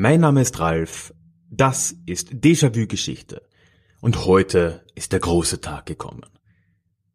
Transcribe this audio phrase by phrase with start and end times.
[0.00, 1.12] Mein Name ist Ralf.
[1.50, 3.42] Das ist Déjà-vu Geschichte.
[4.00, 6.24] Und heute ist der große Tag gekommen.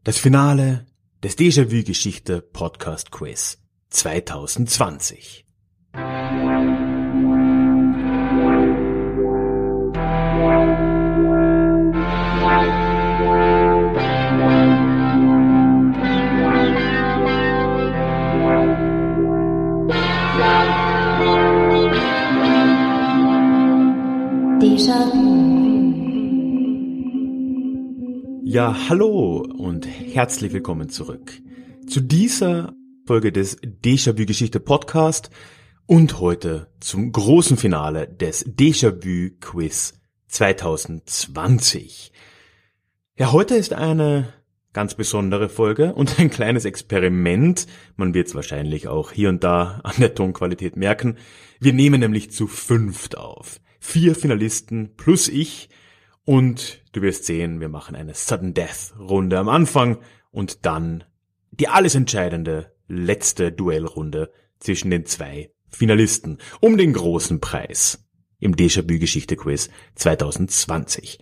[0.04, 0.86] Das Finale
[1.24, 3.60] des Déjà-vu Geschichte Podcast Quiz
[3.90, 5.46] 2020.
[28.44, 31.32] Ja, hallo und herzlich willkommen zurück
[31.88, 32.74] zu dieser
[33.06, 35.30] Folge des Déjà-vu Geschichte Podcast
[35.86, 39.94] und heute zum großen Finale des Déjà-vu Quiz
[40.30, 42.12] 2020.
[43.16, 44.34] Ja, heute ist eine
[44.74, 47.68] ganz besondere Folge und ein kleines Experiment.
[47.96, 51.20] Man wird es wahrscheinlich auch hier und da an der Tonqualität merken.
[51.60, 53.60] Wir nehmen nämlich zu fünft auf.
[53.86, 55.70] Vier Finalisten plus ich
[56.24, 60.00] und du wirst sehen, wir machen eine Sudden Death Runde am Anfang
[60.32, 61.04] und dann
[61.52, 68.08] die alles entscheidende letzte Duellrunde zwischen den zwei Finalisten um den großen Preis
[68.40, 71.20] im Déjà-vu Geschichte Quiz 2020.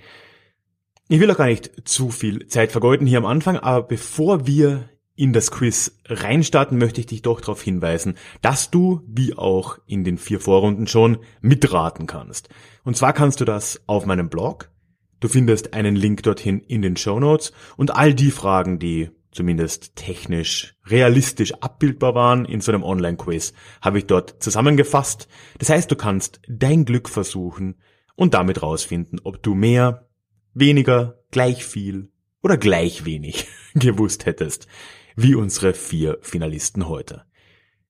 [1.09, 4.87] Ich will auch gar nicht zu viel Zeit vergeuden hier am Anfang, aber bevor wir
[5.15, 10.03] in das Quiz reinstarten, möchte ich dich doch darauf hinweisen, dass du, wie auch in
[10.03, 12.49] den vier Vorrunden schon, mitraten kannst.
[12.83, 14.71] Und zwar kannst du das auf meinem Blog.
[15.19, 19.95] Du findest einen Link dorthin in den Show Notes und all die Fragen, die zumindest
[19.95, 25.27] technisch realistisch abbildbar waren in so einem Online-Quiz, habe ich dort zusammengefasst.
[25.57, 27.75] Das heißt, du kannst dein Glück versuchen
[28.15, 30.09] und damit rausfinden, ob du mehr,
[30.53, 32.11] weniger, gleich viel
[32.41, 34.67] oder gleich wenig gewusst hättest,
[35.15, 37.23] wie unsere vier Finalisten heute.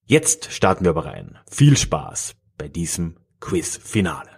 [0.06, 1.38] Jetzt starten wir aber rein.
[1.50, 4.30] Viel Spaß bei diesem Quiz-Finale.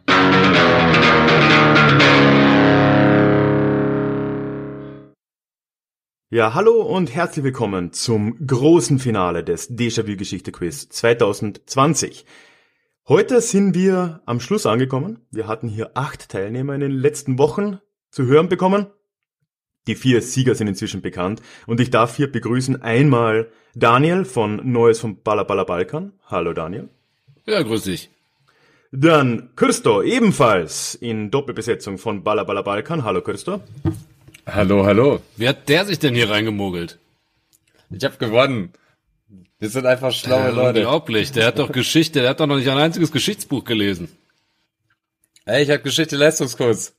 [6.30, 12.26] Ja, hallo und herzlich willkommen zum großen Finale des Déjà-vu Geschichte Quiz 2020.
[13.08, 15.28] Heute sind wir am Schluss angekommen.
[15.30, 17.80] Wir hatten hier acht Teilnehmer in den letzten Wochen
[18.10, 18.88] zu hören bekommen.
[19.88, 25.00] Die vier Sieger sind inzwischen bekannt und ich darf hier begrüßen einmal Daniel von Neues
[25.00, 26.14] vom Balla Balkan.
[26.28, 26.90] Hallo Daniel.
[27.46, 28.10] Ja, grüß dich.
[28.92, 33.04] Dann Christo, ebenfalls in Doppelbesetzung von Balla Balkan.
[33.04, 33.62] Hallo Christo.
[34.46, 35.22] Hallo, hallo.
[35.36, 37.00] Wie hat der sich denn hier reingemogelt?
[37.90, 38.72] Ich habe gewonnen.
[39.60, 40.80] Wir sind einfach schlaue Ja, Leute.
[40.80, 41.32] Unglaublich.
[41.32, 44.10] Der hat doch Geschichte, der hat doch noch nicht ein einziges Geschichtsbuch gelesen.
[45.46, 46.94] Ey, ich habe Geschichte Leistungskurs.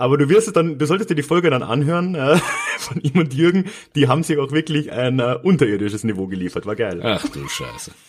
[0.00, 2.38] Aber du wirst es dann, du solltest dir die Folge dann anhören äh,
[2.78, 3.66] von ihm und Jürgen.
[3.94, 6.64] Die haben sich auch wirklich ein äh, unterirdisches Niveau geliefert.
[6.66, 7.00] War geil.
[7.04, 7.92] Ach du Scheiße.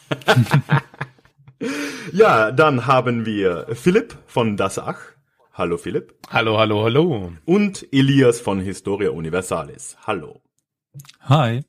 [2.12, 4.98] Ja, dann haben wir Philipp von Das Ach.
[5.54, 6.16] Hallo Philipp.
[6.30, 7.34] Hallo, hallo, hallo.
[7.46, 9.96] Und Elias von Historia Universalis.
[10.08, 10.42] Hallo.
[11.22, 11.62] Hi.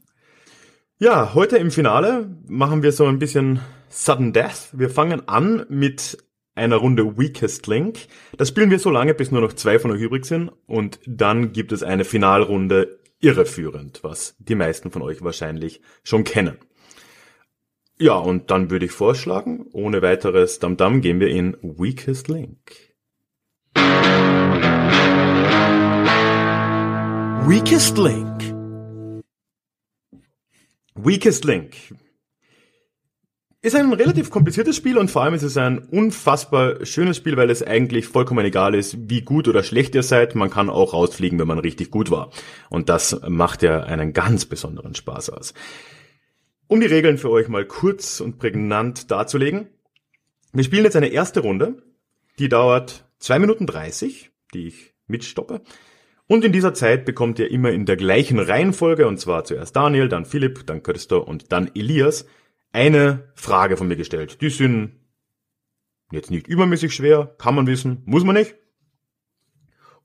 [0.98, 3.60] Ja, heute im Finale machen wir so ein bisschen
[3.90, 4.70] Sudden Death.
[4.72, 6.16] Wir fangen an mit
[6.54, 8.06] einer Runde Weakest Link.
[8.36, 10.50] Das spielen wir so lange, bis nur noch zwei von euch übrig sind.
[10.66, 16.58] Und dann gibt es eine Finalrunde irreführend, was die meisten von euch wahrscheinlich schon kennen.
[17.98, 22.92] Ja, und dann würde ich vorschlagen, ohne weiteres Damdam gehen wir in Weakest Link.
[27.46, 28.42] Weakest Link.
[30.94, 31.76] Weakest Link.
[33.64, 37.48] Ist ein relativ kompliziertes Spiel und vor allem ist es ein unfassbar schönes Spiel, weil
[37.48, 40.34] es eigentlich vollkommen egal ist, wie gut oder schlecht ihr seid.
[40.34, 42.32] Man kann auch rausfliegen, wenn man richtig gut war.
[42.70, 45.54] Und das macht ja einen ganz besonderen Spaß aus.
[46.66, 49.69] Um die Regeln für euch mal kurz und prägnant darzulegen.
[50.52, 51.84] Wir spielen jetzt eine erste Runde.
[52.40, 55.60] Die dauert zwei Minuten dreißig, die ich mitstoppe.
[56.26, 60.08] Und in dieser Zeit bekommt ihr immer in der gleichen Reihenfolge, und zwar zuerst Daniel,
[60.08, 62.26] dann Philipp, dann Christo und dann Elias,
[62.72, 64.40] eine Frage von mir gestellt.
[64.40, 64.92] Die sind
[66.10, 68.54] jetzt nicht übermäßig schwer, kann man wissen, muss man nicht.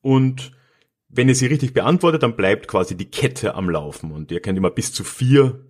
[0.01, 0.51] Und
[1.09, 4.11] wenn ihr sie richtig beantwortet, dann bleibt quasi die Kette am Laufen.
[4.11, 5.65] Und ihr könnt immer bis zu vier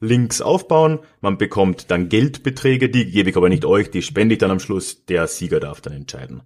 [0.00, 1.00] Links aufbauen.
[1.20, 4.60] Man bekommt dann Geldbeträge, die gebe ich aber nicht euch, die spende ich dann am
[4.60, 5.04] Schluss.
[5.06, 6.42] Der Sieger darf dann entscheiden,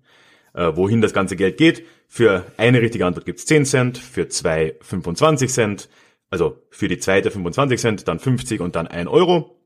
[0.54, 1.84] äh, wohin das ganze Geld geht.
[2.08, 5.88] Für eine richtige Antwort gibt's 10 Cent, für zwei 25 Cent,
[6.34, 9.56] also für die zweite 25 Cent, dann 50 und dann 1 Euro.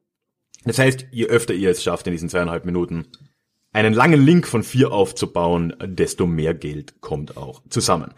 [0.67, 3.07] Das heißt, je öfter ihr es schafft in diesen zweieinhalb Minuten,
[3.73, 8.13] einen langen Link von vier aufzubauen, desto mehr Geld kommt auch zusammen.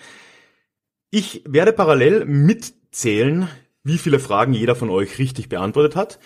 [1.10, 3.46] Ich werde parallel mitzählen,
[3.84, 6.18] wie viele Fragen jeder von euch richtig beantwortet hat.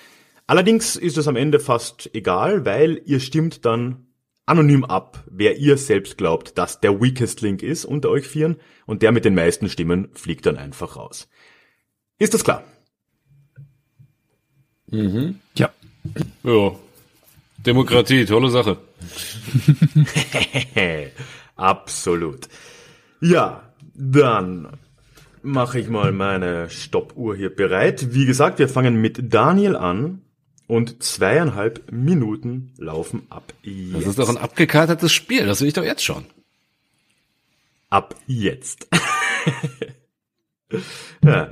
[0.46, 4.06] Allerdings ist es am Ende fast egal, weil ihr stimmt dann
[4.46, 8.56] anonym ab, wer ihr selbst glaubt, dass der weakest Link ist unter euch vieren
[8.86, 11.28] und der mit den meisten Stimmen fliegt dann einfach raus.
[12.24, 12.64] Ist das klar?
[14.86, 15.40] Mhm.
[15.56, 15.68] Ja.
[16.42, 16.74] Ja.
[17.58, 18.78] Demokratie, tolle Sache.
[21.56, 22.48] Absolut.
[23.20, 24.68] Ja, dann
[25.42, 28.14] mache ich mal meine Stoppuhr hier bereit.
[28.14, 30.22] Wie gesagt, wir fangen mit Daniel an
[30.66, 33.96] und zweieinhalb Minuten laufen ab jetzt.
[33.96, 36.24] Das ist doch ein abgekartetes Spiel, das sehe ich doch jetzt schon.
[37.90, 38.88] Ab jetzt.
[41.22, 41.50] ja.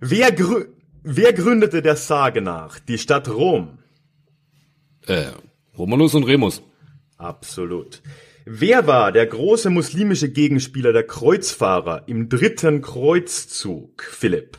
[0.00, 0.66] Wer, grü
[1.02, 3.78] wer gründete der Sage nach die Stadt Rom?
[5.06, 5.26] Äh,
[5.76, 6.62] Romulus und Remus.
[7.16, 8.02] Absolut.
[8.44, 14.58] Wer war der große muslimische Gegenspieler der Kreuzfahrer im dritten Kreuzzug, Philipp?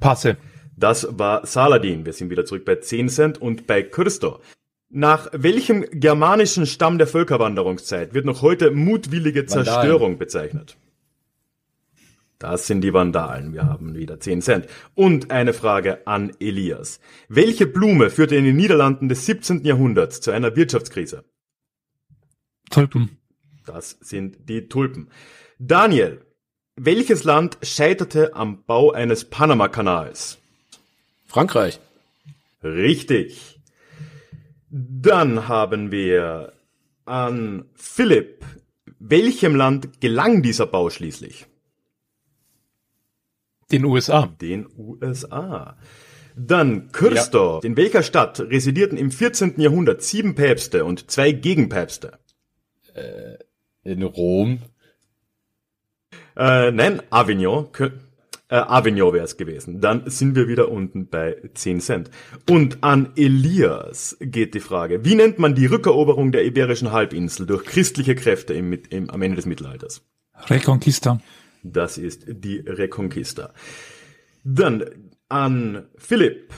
[0.00, 0.36] Passe.
[0.76, 2.04] Das war Saladin.
[2.04, 4.40] Wir sind wieder zurück bei 10 Cent und bei Christo.
[4.88, 10.76] Nach welchem germanischen Stamm der Völkerwanderungszeit wird noch heute mutwillige Zerstörung bezeichnet?
[12.38, 13.54] Das sind die Vandalen.
[13.54, 14.66] Wir haben wieder 10 Cent.
[14.94, 17.00] Und eine Frage an Elias.
[17.28, 19.64] Welche Blume führte in den Niederlanden des 17.
[19.64, 21.24] Jahrhunderts zu einer Wirtschaftskrise?
[22.70, 23.16] Tulpen.
[23.64, 25.08] Das sind die Tulpen.
[25.58, 26.26] Daniel,
[26.76, 30.38] welches Land scheiterte am Bau eines Panama-Kanals?
[31.24, 31.80] Frankreich.
[32.62, 33.60] Richtig.
[34.68, 36.52] Dann haben wir
[37.06, 38.44] an Philipp.
[38.98, 41.46] Welchem Land gelang dieser Bau schließlich?
[43.72, 44.26] Den USA.
[44.40, 45.76] Den USA.
[46.36, 47.64] Dann Kürstor.
[47.64, 49.54] In welcher Stadt residierten im 14.
[49.58, 52.18] Jahrhundert sieben Päpste und zwei Gegenpäpste?
[53.82, 54.58] In Rom.
[56.36, 57.66] Äh, nein, Avignon.
[57.72, 57.92] Kö-
[58.48, 59.80] Äh, Avignon wäre es gewesen.
[59.80, 62.10] Dann sind wir wieder unten bei 10 Cent.
[62.48, 67.64] Und an Elias geht die Frage, wie nennt man die Rückeroberung der Iberischen Halbinsel durch
[67.64, 70.02] christliche Kräfte im, im, am Ende des Mittelalters?
[70.48, 71.20] Reconquista.
[71.72, 73.52] Das ist die Reconquista.
[74.44, 76.52] Dann an Philipp.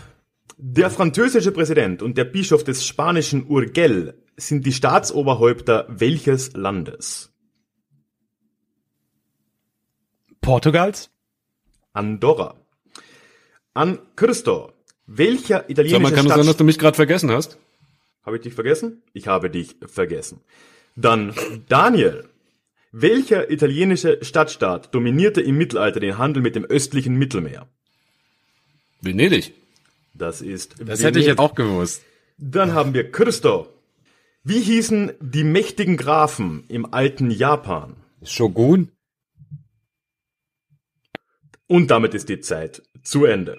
[0.61, 7.33] Der französische Präsident und der Bischof des spanischen Urgell sind die Staatsoberhäupter welches Landes?
[10.41, 11.11] Portugals.
[11.93, 12.57] Andorra.
[13.75, 14.73] An Christo.
[15.07, 16.61] Welcher Sag italienische mal, kann es sein, dass Stadt...
[16.61, 17.59] du mich gerade vergessen hast?
[18.23, 19.03] Habe ich dich vergessen?
[19.13, 20.41] Ich habe dich vergessen.
[20.97, 21.35] Dann
[21.69, 22.28] Daniel.
[22.93, 27.69] Welcher italienische Stadtstaat dominierte im Mittelalter den Handel mit dem östlichen Mittelmeer?
[29.01, 29.53] Venedig.
[30.15, 32.03] Das ist Das hätte ich jetzt auch gewusst.
[32.39, 33.69] Dann haben wir Christo.
[34.43, 37.97] Wie hießen die mächtigen Grafen im alten Japan?
[38.23, 38.91] Shogun?
[41.67, 43.59] Und damit ist die Zeit zu Ende.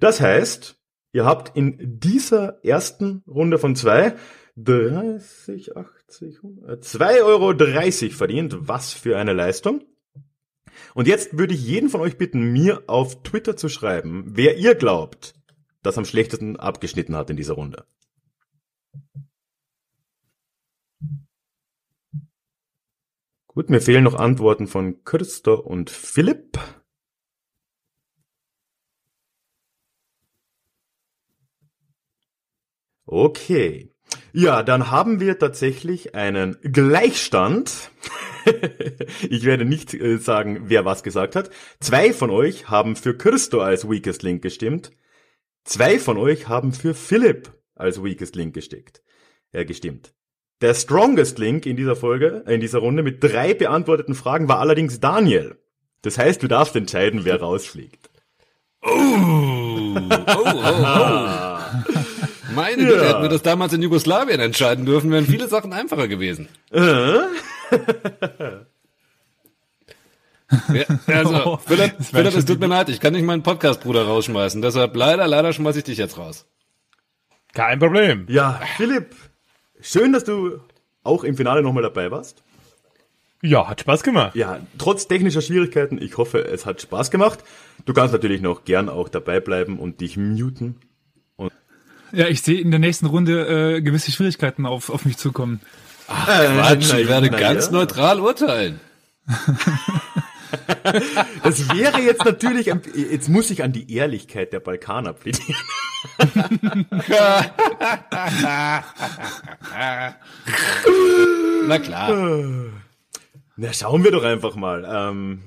[0.00, 0.76] Das heißt,
[1.12, 4.16] ihr habt in dieser ersten Runde von zwei
[4.56, 5.76] 30,
[6.08, 8.56] 80, 100, 2,30 Euro verdient.
[8.60, 9.84] Was für eine Leistung.
[10.94, 14.74] Und jetzt würde ich jeden von euch bitten, mir auf Twitter zu schreiben, wer ihr
[14.74, 15.34] glaubt,
[15.82, 17.86] das am schlechtesten abgeschnitten hat in dieser Runde.
[23.48, 26.58] Gut, mir fehlen noch Antworten von Christo und Philipp.
[33.06, 33.95] Okay.
[34.32, 37.90] Ja, dann haben wir tatsächlich einen Gleichstand.
[39.30, 41.50] ich werde nicht äh, sagen, wer was gesagt hat.
[41.80, 44.90] Zwei von euch haben für Christo als Weakest Link gestimmt.
[45.64, 49.02] Zwei von euch haben für Philipp als Weakest Link gesteckt.
[49.52, 50.12] Äh, gestimmt.
[50.60, 54.60] Der Strongest Link in dieser Folge, äh, in dieser Runde mit drei beantworteten Fragen war
[54.60, 55.58] allerdings Daniel.
[56.02, 58.10] Das heißt, du darfst entscheiden, wer rausfliegt.
[58.82, 61.58] Oh, oh, oh.
[62.54, 66.48] Meine Güte, hätten wir das damals in Jugoslawien entscheiden dürfen, wären viele Sachen einfacher gewesen.
[70.72, 74.04] Ja, also, Philipp, Das wäre Philipp es tut mir leid, ich kann nicht meinen Podcast-Bruder
[74.04, 74.62] rausschmeißen.
[74.62, 76.46] Deshalb leider, leider schmeiß ich dich jetzt raus.
[77.52, 78.26] Kein Problem.
[78.28, 79.14] Ja, Philipp,
[79.80, 80.60] schön, dass du
[81.02, 82.42] auch im Finale nochmal dabei warst.
[83.42, 84.34] Ja, hat Spaß gemacht.
[84.36, 87.40] Ja, trotz technischer Schwierigkeiten, ich hoffe, es hat Spaß gemacht.
[87.84, 90.76] Du kannst natürlich noch gern auch dabei bleiben und dich muten.
[92.16, 95.60] Ja, ich sehe in der nächsten Runde äh, gewisse Schwierigkeiten auf, auf mich zukommen.
[96.06, 97.72] Quatsch, na, ich werde ganz ja.
[97.72, 98.80] neutral urteilen.
[101.42, 105.56] Das wäre jetzt natürlich, jetzt muss ich an die Ehrlichkeit der Balkaner plädieren.
[111.66, 112.40] Na klar.
[113.56, 115.42] Na, schauen wir doch einfach mal, ähm,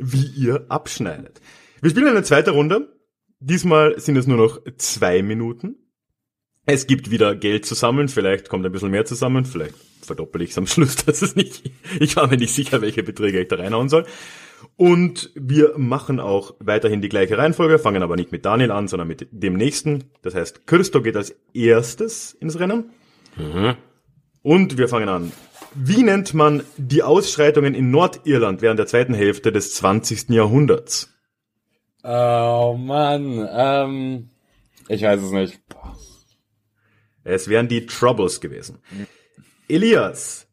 [0.00, 1.40] wie ihr abschneidet.
[1.80, 2.88] Wir spielen eine zweite Runde.
[3.40, 5.76] Diesmal sind es nur noch zwei Minuten.
[6.66, 10.50] Es gibt wieder Geld zu sammeln, vielleicht kommt ein bisschen mehr zusammen, vielleicht verdoppel ich
[10.50, 13.56] es am Schluss, das ist nicht, ich war mir nicht sicher, welche Beträge ich da
[13.56, 14.04] reinhauen soll.
[14.76, 19.08] Und wir machen auch weiterhin die gleiche Reihenfolge, fangen aber nicht mit Daniel an, sondern
[19.08, 20.04] mit dem nächsten.
[20.20, 22.90] Das heißt, Christo geht als erstes ins Rennen.
[24.42, 25.32] Und wir fangen an.
[25.74, 30.28] Wie nennt man die Ausschreitungen in Nordirland während der zweiten Hälfte des 20.
[30.28, 31.10] Jahrhunderts?
[32.02, 34.30] Oh Mann, ähm,
[34.88, 35.60] ich weiß es nicht.
[37.24, 38.78] Es wären die Troubles gewesen.
[39.68, 40.46] Elias,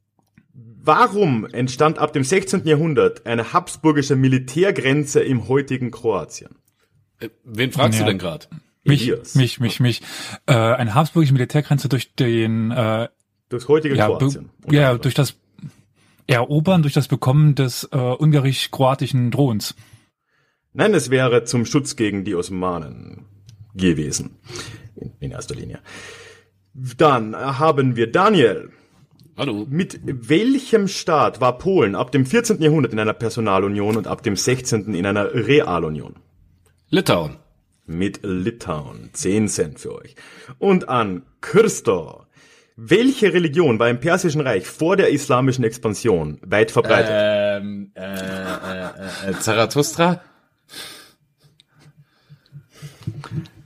[0.54, 2.66] warum entstand ab dem 16.
[2.68, 6.56] Jahrhundert eine habsburgische Militärgrenze im heutigen Kroatien?
[7.20, 8.06] Äh, Wen fragst Ja.
[8.06, 8.48] du denn gerade?
[8.84, 9.36] Mich, Elias.
[9.36, 10.01] mich, mich, mich.
[10.46, 13.08] Äh, eine habsburgische Militärgrenze durch den, äh,
[13.50, 14.50] Durchs heutige ja, Kroatien.
[14.70, 15.36] ja, durch das
[16.27, 19.75] Erobern, durch das Bekommen des äh, ungarisch-kroatischen Throns.
[20.77, 23.25] Nein, es wäre zum Schutz gegen die Osmanen
[23.74, 24.38] gewesen.
[24.96, 25.79] In, in erster Linie.
[26.75, 28.69] Dann haben wir Daniel.
[29.36, 29.65] Hallo.
[29.67, 32.62] Mit welchem Staat war Polen ab dem 14.
[32.62, 34.93] Jahrhundert in einer Personalunion und ab dem 16.
[34.93, 36.17] in einer Realunion?
[36.91, 37.38] Litauen.
[37.88, 39.10] Mit Litauen.
[39.13, 40.15] 10 Cent für euch.
[40.60, 42.24] Und an Christo.
[42.75, 47.10] Welche Religion war im Persischen Reich vor der islamischen Expansion weit verbreitet?
[47.12, 50.22] Ähm, äh, äh, äh, Zarathustra?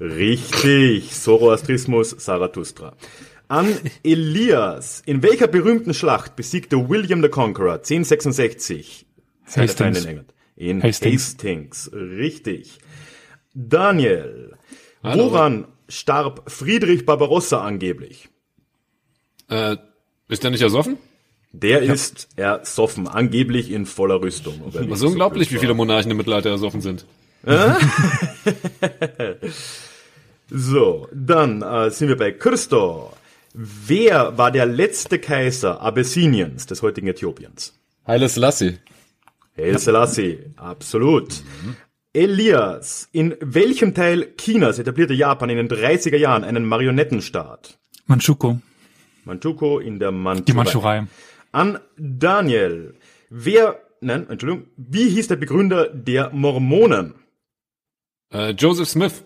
[0.01, 2.95] Richtig, Zoroastrismus, Zarathustra.
[3.47, 5.03] An Elias.
[5.05, 9.05] In welcher berühmten Schlacht besiegte William the Conqueror 1066
[9.45, 9.99] seine Hastings.
[9.99, 10.33] In England?
[10.55, 11.33] In Hastings.
[11.33, 11.91] Hastings.
[11.93, 12.79] Richtig.
[13.53, 14.57] Daniel.
[15.03, 15.25] Hallo.
[15.25, 18.29] Woran starb Friedrich Barbarossa angeblich?
[19.49, 19.77] Äh,
[20.29, 20.97] ist der nicht ersoffen?
[21.51, 24.63] Der ist ersoffen, angeblich in voller Rüstung.
[24.73, 25.73] Das ist so unglaublich, wie blöd viele.
[25.75, 27.05] Monarchen im Mittelalter ersoffen sind.
[30.53, 33.13] So, dann äh, sind wir bei Christo.
[33.53, 37.73] Wer war der letzte Kaiser Abessiniens, des heutigen Äthiopiens?
[38.05, 38.79] Haile Selassie.
[39.57, 41.41] Haile Selassie, absolut.
[42.11, 47.79] Elias, in welchem Teil Chinas etablierte Japan in den 30er Jahren einen Marionettenstaat?
[48.07, 48.59] Manchukuo,
[49.23, 50.45] Manchukuo in der Mandschurei.
[50.45, 51.07] die Mandschurei.
[51.53, 52.95] An Daniel.
[53.29, 57.13] Wer, nein, Entschuldigung, wie hieß der Begründer der Mormonen?
[58.33, 59.23] Äh, Joseph Smith.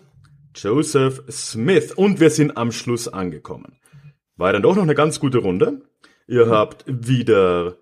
[0.56, 1.92] Joseph Smith.
[1.92, 3.78] Und wir sind am Schluss angekommen.
[4.36, 5.82] War dann doch noch eine ganz gute Runde.
[6.26, 7.76] Ihr habt wieder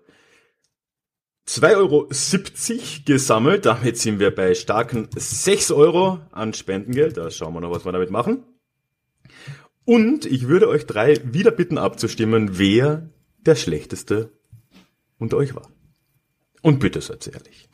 [1.47, 2.09] 2,70 Euro
[3.05, 3.65] gesammelt.
[3.65, 7.17] Damit sind wir bei starken 6 Euro an Spendengeld.
[7.17, 8.43] Da schauen wir noch, was wir damit machen.
[9.83, 13.09] Und ich würde euch drei wieder bitten abzustimmen, wer
[13.45, 14.31] der schlechteste
[15.19, 15.69] unter euch war.
[16.61, 17.69] Und bitte seid ehrlich.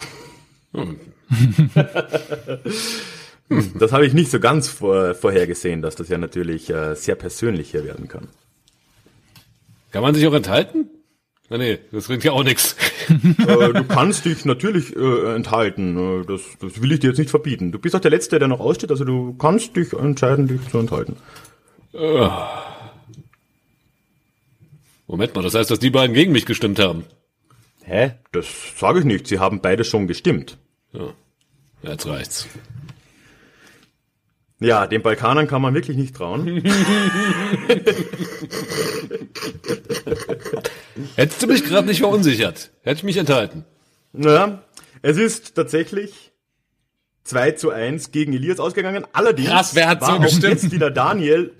[3.79, 7.71] Das habe ich nicht so ganz vor, vorhergesehen, dass das ja natürlich äh, sehr persönlich
[7.71, 8.27] hier werden kann.
[9.91, 10.89] Kann man sich auch enthalten?
[11.49, 12.77] Na nee, das bringt ja auch nichts.
[13.09, 16.21] äh, du kannst dich natürlich äh, enthalten.
[16.21, 17.73] Äh, das, das will ich dir jetzt nicht verbieten.
[17.73, 20.77] Du bist auch der Letzte, der noch aussteht, also du kannst dich entscheiden, dich zu
[20.77, 21.17] enthalten.
[25.07, 27.03] Moment mal, das heißt, dass die beiden gegen mich gestimmt haben.
[27.83, 28.13] Hä?
[28.31, 29.27] Das sage ich nicht.
[29.27, 30.57] Sie haben beide schon gestimmt.
[30.93, 31.13] Ja,
[31.83, 32.47] jetzt reicht's.
[34.61, 36.45] Ja, den Balkanern kann man wirklich nicht trauen.
[41.15, 43.65] Hättest du mich gerade nicht verunsichert, hätte ich mich enthalten.
[44.13, 44.61] naja,
[45.01, 46.31] es ist tatsächlich
[47.23, 49.05] 2 zu 1 gegen Elias ausgegangen.
[49.13, 50.43] Allerdings Krass, wer hat war so auch gestimmt?
[50.61, 51.53] jetzt wieder Daniel.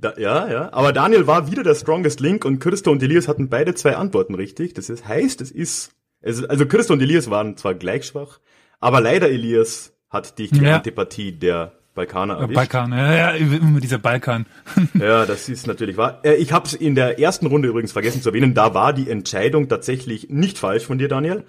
[0.00, 0.72] Da, ja, ja.
[0.72, 4.34] Aber Daniel war wieder der strongest link und Christo und Elias hatten beide zwei Antworten
[4.34, 4.74] richtig.
[4.74, 8.38] Das ist, heißt, es ist, es also Christo und Elias waren zwar gleich schwach,
[8.78, 10.76] aber leider Elias hat dich die Ja.
[10.76, 12.54] Antipathie der Balkaner Äh, erwischt.
[12.54, 14.46] Balkan, ja, ja, immer dieser Balkan.
[14.94, 16.20] Ja, das ist natürlich wahr.
[16.22, 18.54] Äh, Ich habe es in der ersten Runde übrigens vergessen zu erwähnen.
[18.54, 21.44] Da war die Entscheidung tatsächlich nicht falsch von dir, Daniel.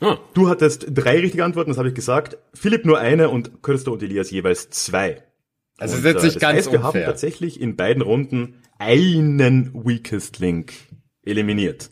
[0.00, 2.36] Ah, Du hattest drei richtige Antworten, das habe ich gesagt.
[2.52, 5.22] Philipp nur eine und Christo und Elias jeweils zwei.
[5.78, 7.06] Also Und, setzt äh, sich das ganz heißt, wir haben unfair.
[7.06, 10.72] tatsächlich in beiden Runden einen Weakest Link
[11.24, 11.90] eliminiert.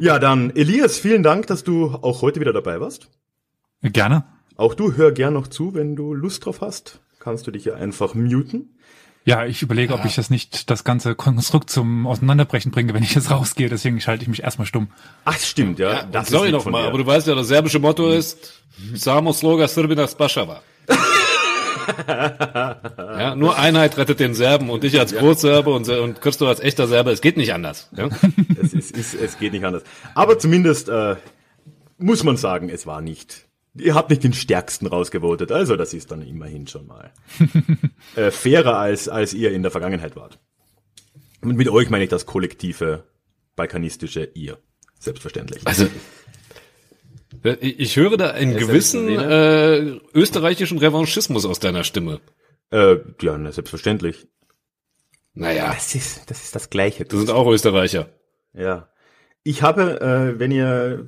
[0.00, 3.08] Ja, dann Elias, vielen Dank, dass du auch heute wieder dabei warst.
[3.82, 4.24] Gerne.
[4.56, 7.00] Auch du hör gern noch zu, wenn du Lust drauf hast.
[7.18, 8.76] Kannst du dich ja einfach muten.
[9.24, 13.14] Ja, ich überlege, ob ich das nicht, das ganze Konstrukt zum Auseinanderbrechen bringe, wenn ich
[13.14, 13.68] jetzt rausgehe.
[13.68, 14.88] Deswegen schalte ich mich erstmal stumm.
[15.24, 15.92] Ach, stimmt, ja.
[15.92, 16.88] Ja, das sorry lieb noch von mal, dir.
[16.88, 18.62] aber du weißt ja, das serbische Motto ist
[18.94, 20.60] Samo Sloga Srbina Spašava.
[22.08, 26.88] ja, nur Einheit rettet den Serben und ich als Großserbe und, und Christo als echter
[26.88, 27.88] Serbe, es geht nicht anders.
[27.96, 28.08] Ja?
[28.60, 29.84] es, ist, ist, es geht nicht anders.
[30.14, 31.16] Aber zumindest äh,
[31.98, 33.46] muss man sagen, es war nicht.
[33.74, 37.12] Ihr habt nicht den stärksten rausgevotet, also das ist dann immerhin schon mal
[38.16, 40.38] äh, fairer als als ihr in der Vergangenheit wart.
[41.40, 43.04] Und mit euch meine ich das kollektive
[43.56, 44.58] balkanistische ihr,
[44.98, 45.66] selbstverständlich.
[45.66, 45.86] Also,
[47.60, 49.78] ich höre da einen gewissen äh,
[50.14, 52.20] österreichischen Revanchismus aus deiner Stimme.
[52.70, 54.26] Äh, ja, na, selbstverständlich.
[55.34, 57.04] Naja, Das ist das ist das Gleiche.
[57.04, 58.10] du sind auch Österreicher.
[58.52, 58.88] Ja.
[59.44, 61.06] Ich habe, äh, wenn ihr,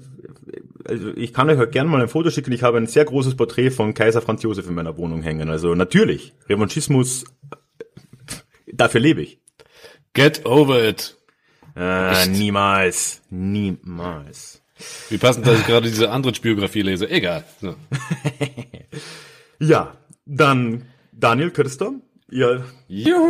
[0.86, 2.52] also ich kann euch gerne mal ein Foto schicken.
[2.52, 5.48] Ich habe ein sehr großes Porträt von Kaiser Franz Josef in meiner Wohnung hängen.
[5.50, 8.34] Also natürlich, Revanchismus, äh,
[8.72, 9.40] dafür lebe ich.
[10.12, 11.16] Get over it.
[11.76, 14.62] Äh, niemals, niemals.
[15.08, 17.08] Wie passend, dass ich gerade diese Andritsch-Biografie lese.
[17.08, 17.44] Egal.
[17.60, 17.74] So.
[19.58, 21.92] Ja, dann Daniel Kürster.
[22.28, 22.64] Ihr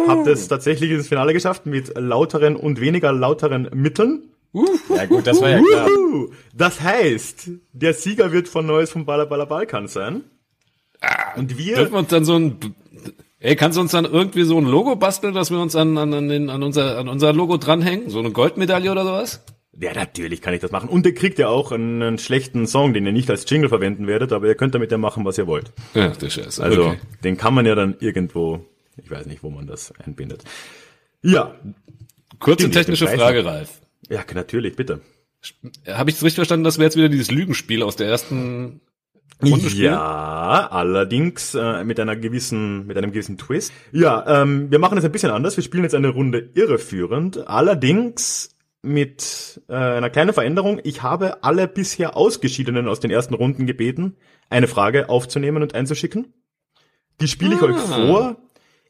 [0.08, 4.30] habt es tatsächlich ins Finale geschafft mit lauteren und weniger lauteren Mitteln.
[4.88, 5.88] Ja gut, das war ja klar.
[6.54, 10.22] Das heißt, der Sieger wird von Neues vom Baller Balkan sein.
[11.36, 12.58] Und wir, Dürfen wir uns dann so ein,
[13.40, 16.14] ey, kannst du uns dann irgendwie so ein Logo basteln, dass wir uns an, an,
[16.14, 18.08] an, den, an, unser, an unser Logo dranhängen?
[18.10, 19.44] So eine Goldmedaille oder sowas?
[19.80, 20.88] ja natürlich kann ich das machen.
[20.88, 24.06] Und ihr kriegt ja auch einen, einen schlechten Song, den ihr nicht als Jingle verwenden
[24.06, 25.72] werdet, aber ihr könnt damit ja machen, was ihr wollt.
[25.94, 26.62] Ja, der Scheiße.
[26.62, 26.98] Also okay.
[27.24, 28.64] den kann man ja dann irgendwo,
[28.96, 30.44] ich weiß nicht, wo man das einbindet.
[31.22, 31.54] Ja,
[32.38, 33.80] Kurze technische Frage, Ralf.
[34.10, 35.00] Ja natürlich, bitte.
[35.86, 38.80] Habe ich es richtig verstanden, dass wir jetzt wieder dieses Lügenspiel aus der ersten
[39.42, 39.92] Runde spielen?
[39.92, 43.72] Ja, allerdings äh, mit einer gewissen, mit einem gewissen Twist.
[43.92, 45.56] Ja, ähm, wir machen es ein bisschen anders.
[45.56, 47.46] Wir spielen jetzt eine Runde irreführend.
[47.46, 50.80] Allerdings mit äh, einer kleinen Veränderung.
[50.84, 54.16] Ich habe alle bisher Ausgeschiedenen aus den ersten Runden gebeten,
[54.50, 56.32] eine Frage aufzunehmen und einzuschicken.
[57.20, 58.36] Die spiele ich euch vor.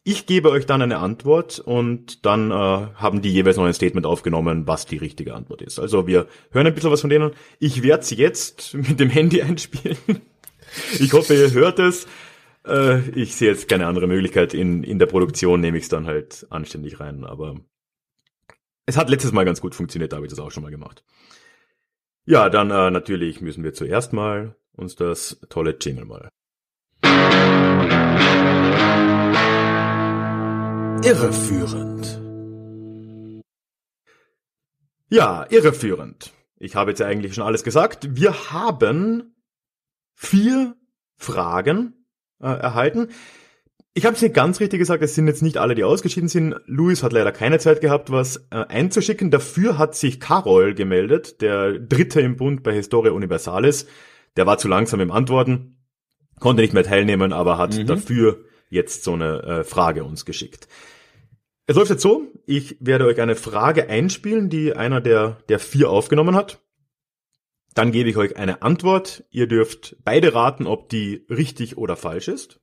[0.06, 4.04] Ich gebe euch dann eine Antwort und dann äh, haben die jeweils noch ein Statement
[4.04, 5.78] aufgenommen, was die richtige Antwort ist.
[5.78, 7.30] Also wir hören ein bisschen was von denen.
[7.58, 9.96] Ich werde sie jetzt mit dem Handy einspielen.
[11.00, 12.06] Ich hoffe, ihr hört es.
[12.66, 14.52] Äh, ich sehe jetzt keine andere Möglichkeit.
[14.52, 17.24] In, in der Produktion nehme ich es dann halt anständig rein.
[17.24, 17.56] Aber
[18.84, 21.02] es hat letztes Mal ganz gut funktioniert, da habe ich das auch schon mal gemacht.
[22.26, 26.28] Ja, dann äh, natürlich müssen wir zuerst mal uns das tolle Jingle mal.
[31.04, 32.18] Irreführend.
[35.10, 36.32] Ja, irreführend.
[36.58, 38.16] Ich habe jetzt ja eigentlich schon alles gesagt.
[38.16, 39.36] Wir haben
[40.14, 40.74] vier
[41.18, 42.06] Fragen
[42.40, 43.08] äh, erhalten.
[43.92, 46.54] Ich habe es nicht ganz richtig gesagt, es sind jetzt nicht alle, die ausgeschieden sind.
[46.64, 49.30] Luis hat leider keine Zeit gehabt, was äh, einzuschicken.
[49.30, 53.86] Dafür hat sich Carol gemeldet, der Dritte im Bund bei Historia Universalis.
[54.38, 55.84] Der war zu langsam im Antworten,
[56.40, 60.66] konnte nicht mehr teilnehmen, aber hat dafür jetzt so eine äh, Frage uns geschickt.
[61.66, 65.90] Es läuft jetzt so, ich werde euch eine Frage einspielen, die einer der, der vier
[65.90, 66.60] aufgenommen hat.
[67.74, 69.24] Dann gebe ich euch eine Antwort.
[69.30, 72.60] Ihr dürft beide raten, ob die richtig oder falsch ist.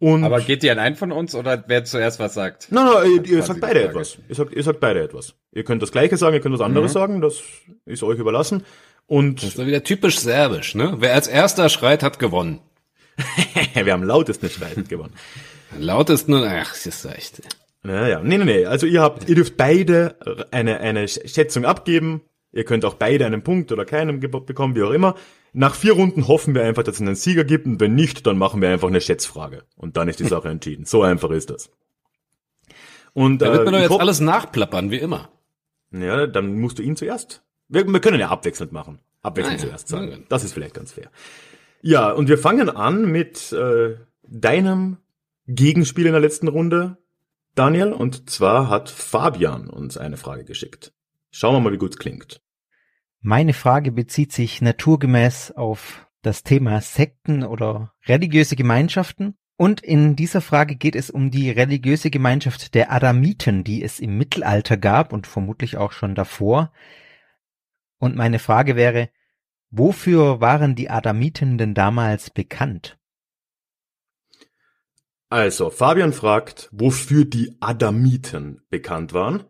[0.00, 2.68] Und Aber geht die an einen von uns oder wer zuerst was sagt?
[2.70, 3.90] Nein, nein, ihr, ihr sagt beide Frage.
[3.90, 4.18] etwas.
[4.28, 5.34] Ihr sagt, ihr sagt beide etwas.
[5.52, 7.42] Ihr könnt das Gleiche sagen, ihr könnt was anderes sagen, das
[7.84, 8.64] ist euch überlassen.
[9.06, 10.96] Und Das ist doch wieder typisch serbisch, ne?
[10.98, 12.60] Wer als erster schreit, hat gewonnen.
[13.74, 15.14] wir haben lautestens Streit gewonnen.
[15.78, 17.42] Lautesten, ach, das ist echt.
[17.88, 18.64] Naja, nee, nee, nee.
[18.66, 20.16] Also ihr habt, ihr dürft beide
[20.50, 22.22] eine, eine Sch- Schätzung abgeben.
[22.52, 25.14] Ihr könnt auch beide einen Punkt oder keinen bekommen, wie auch immer.
[25.52, 28.38] Nach vier Runden hoffen wir einfach, dass es einen Sieger gibt und wenn nicht, dann
[28.38, 29.64] machen wir einfach eine Schätzfrage.
[29.76, 30.84] Und dann ist die Sache entschieden.
[30.84, 31.70] So einfach ist das.
[33.14, 35.30] Und Da wird äh, mir doch jetzt alles nachplappern, wie immer.
[35.90, 37.42] Ja, dann musst du ihn zuerst.
[37.68, 38.98] Wir, wir können ja abwechselnd machen.
[39.22, 40.10] Abwechselnd Ah ja, zuerst sagen.
[40.10, 40.24] gut.
[40.28, 41.10] Das ist vielleicht ganz fair.
[41.80, 43.96] Ja, und wir fangen an mit äh,
[44.26, 44.98] deinem
[45.46, 46.98] Gegenspiel in der letzten Runde,
[47.58, 47.92] Daniel.
[47.92, 50.92] Und zwar hat Fabian uns eine Frage geschickt.
[51.30, 52.40] Schauen wir mal, wie gut es klingt.
[53.20, 59.36] Meine Frage bezieht sich naturgemäß auf das Thema Sekten oder religiöse Gemeinschaften.
[59.56, 64.16] Und in dieser Frage geht es um die religiöse Gemeinschaft der Adamiten, die es im
[64.16, 66.72] Mittelalter gab und vermutlich auch schon davor.
[67.98, 69.10] Und meine Frage wäre,
[69.70, 72.98] wofür waren die Adamiten denn damals bekannt?
[75.30, 79.44] Also, Fabian fragt, wofür die Adamiten bekannt waren.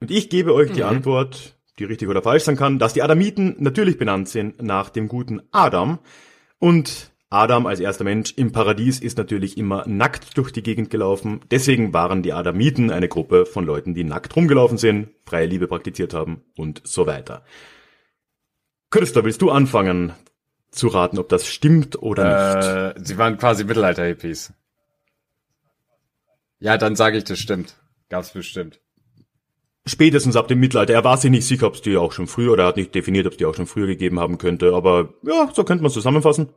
[0.00, 3.56] Und ich gebe euch die Antwort, die richtig oder falsch sein kann, dass die Adamiten
[3.58, 5.98] natürlich benannt sind nach dem guten Adam.
[6.58, 11.40] Und Adam als erster Mensch im Paradies ist natürlich immer nackt durch die Gegend gelaufen.
[11.50, 16.14] Deswegen waren die Adamiten eine Gruppe von Leuten, die nackt rumgelaufen sind, freie Liebe praktiziert
[16.14, 17.42] haben und so weiter.
[18.90, 20.12] Christa, willst du anfangen
[20.70, 24.52] zu raten, ob das stimmt oder Äh, sie waren quasi Mittelalter-Hippies.
[26.58, 27.76] Ja, dann sage ich, das stimmt.
[28.08, 28.80] Gab's bestimmt.
[29.84, 30.94] Spätestens ab dem Mittelalter.
[30.94, 32.94] Er war sich nicht sicher, ob es die auch schon früher, oder er hat nicht
[32.94, 34.74] definiert, ob es die auch schon früher gegeben haben könnte.
[34.74, 36.48] Aber ja, so könnte man es zusammenfassen.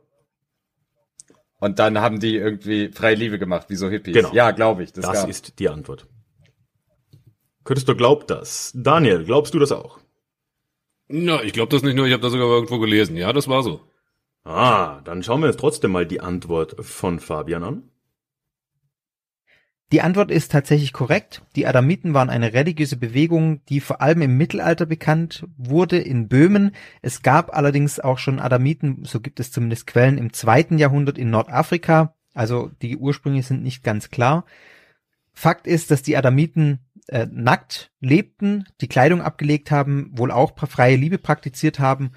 [1.60, 4.14] Und dann haben die irgendwie freie Liebe gemacht, wie so Hippies.
[4.14, 4.32] Genau.
[4.32, 4.92] Ja, glaube ich.
[4.92, 6.06] Das, Das ist die Antwort.
[7.64, 8.72] Christo glaubt das.
[8.74, 10.00] Daniel, glaubst du das auch?
[11.08, 13.16] Na, ich glaube das nicht nur, ich habe das sogar irgendwo gelesen.
[13.16, 13.80] Ja, das war so.
[14.44, 17.89] Ah, dann schauen wir uns trotzdem mal die Antwort von Fabian an.
[19.92, 21.42] Die Antwort ist tatsächlich korrekt.
[21.56, 26.72] Die Adamiten waren eine religiöse Bewegung, die vor allem im Mittelalter bekannt wurde in Böhmen.
[27.02, 31.30] Es gab allerdings auch schon Adamiten, so gibt es zumindest Quellen, im zweiten Jahrhundert in
[31.30, 32.14] Nordafrika.
[32.34, 34.44] Also die Ursprünge sind nicht ganz klar.
[35.32, 40.96] Fakt ist, dass die Adamiten äh, nackt lebten, die Kleidung abgelegt haben, wohl auch freie
[40.96, 42.12] Liebe praktiziert haben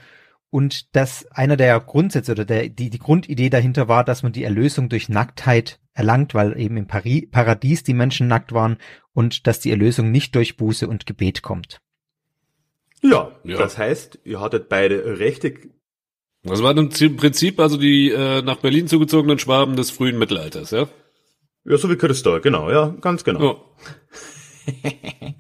[0.51, 4.43] und dass einer der Grundsätze oder der, die, die Grundidee dahinter war, dass man die
[4.43, 8.77] Erlösung durch Nacktheit erlangt, weil eben im Pari Paradies die Menschen nackt waren
[9.13, 11.79] und dass die Erlösung nicht durch Buße und Gebet kommt.
[13.01, 13.57] Ja, Ja.
[13.57, 15.53] das heißt, ihr hattet beide Rechte.
[16.43, 20.71] Das waren im Zi- Prinzip also die äh, nach Berlin zugezogenen Schwaben des frühen Mittelalters,
[20.71, 20.87] ja?
[21.65, 23.51] Ja, so wie Christa, genau, ja, ganz genau.
[23.51, 23.61] Oh.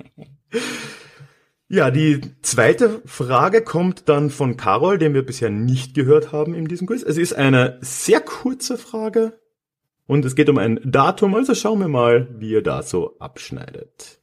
[1.69, 6.67] Ja, die zweite Frage kommt dann von Carol, den wir bisher nicht gehört haben in
[6.67, 7.01] diesem Quiz.
[7.01, 9.39] Es ist eine sehr kurze Frage
[10.07, 14.19] und es geht um ein Datum, also schauen wir mal, wie ihr da so abschneidet.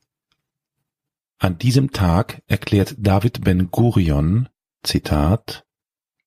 [1.38, 4.48] An diesem Tag erklärt David Ben Gurion,
[4.82, 5.64] Zitat,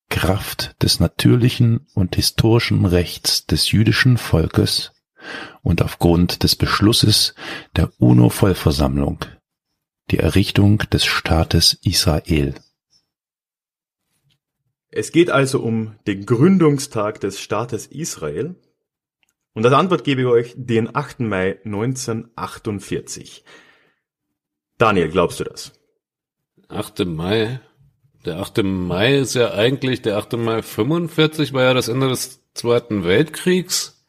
[0.09, 4.91] Kraft des natürlichen und historischen Rechts des jüdischen Volkes
[5.61, 7.35] und aufgrund des Beschlusses
[7.75, 9.25] der UNO-Vollversammlung
[10.11, 12.55] die Errichtung des Staates Israel.
[14.91, 18.55] Es geht also um den Gründungstag des Staates Israel.
[19.53, 21.19] Und als Antwort gebe ich euch den 8.
[21.21, 23.43] Mai 1948.
[24.77, 25.73] Daniel, glaubst du das?
[26.69, 27.05] 8.
[27.05, 27.59] Mai.
[28.25, 28.63] Der 8.
[28.63, 30.33] Mai ist ja eigentlich, der 8.
[30.33, 34.05] Mai 45 war ja das Ende des Zweiten Weltkriegs.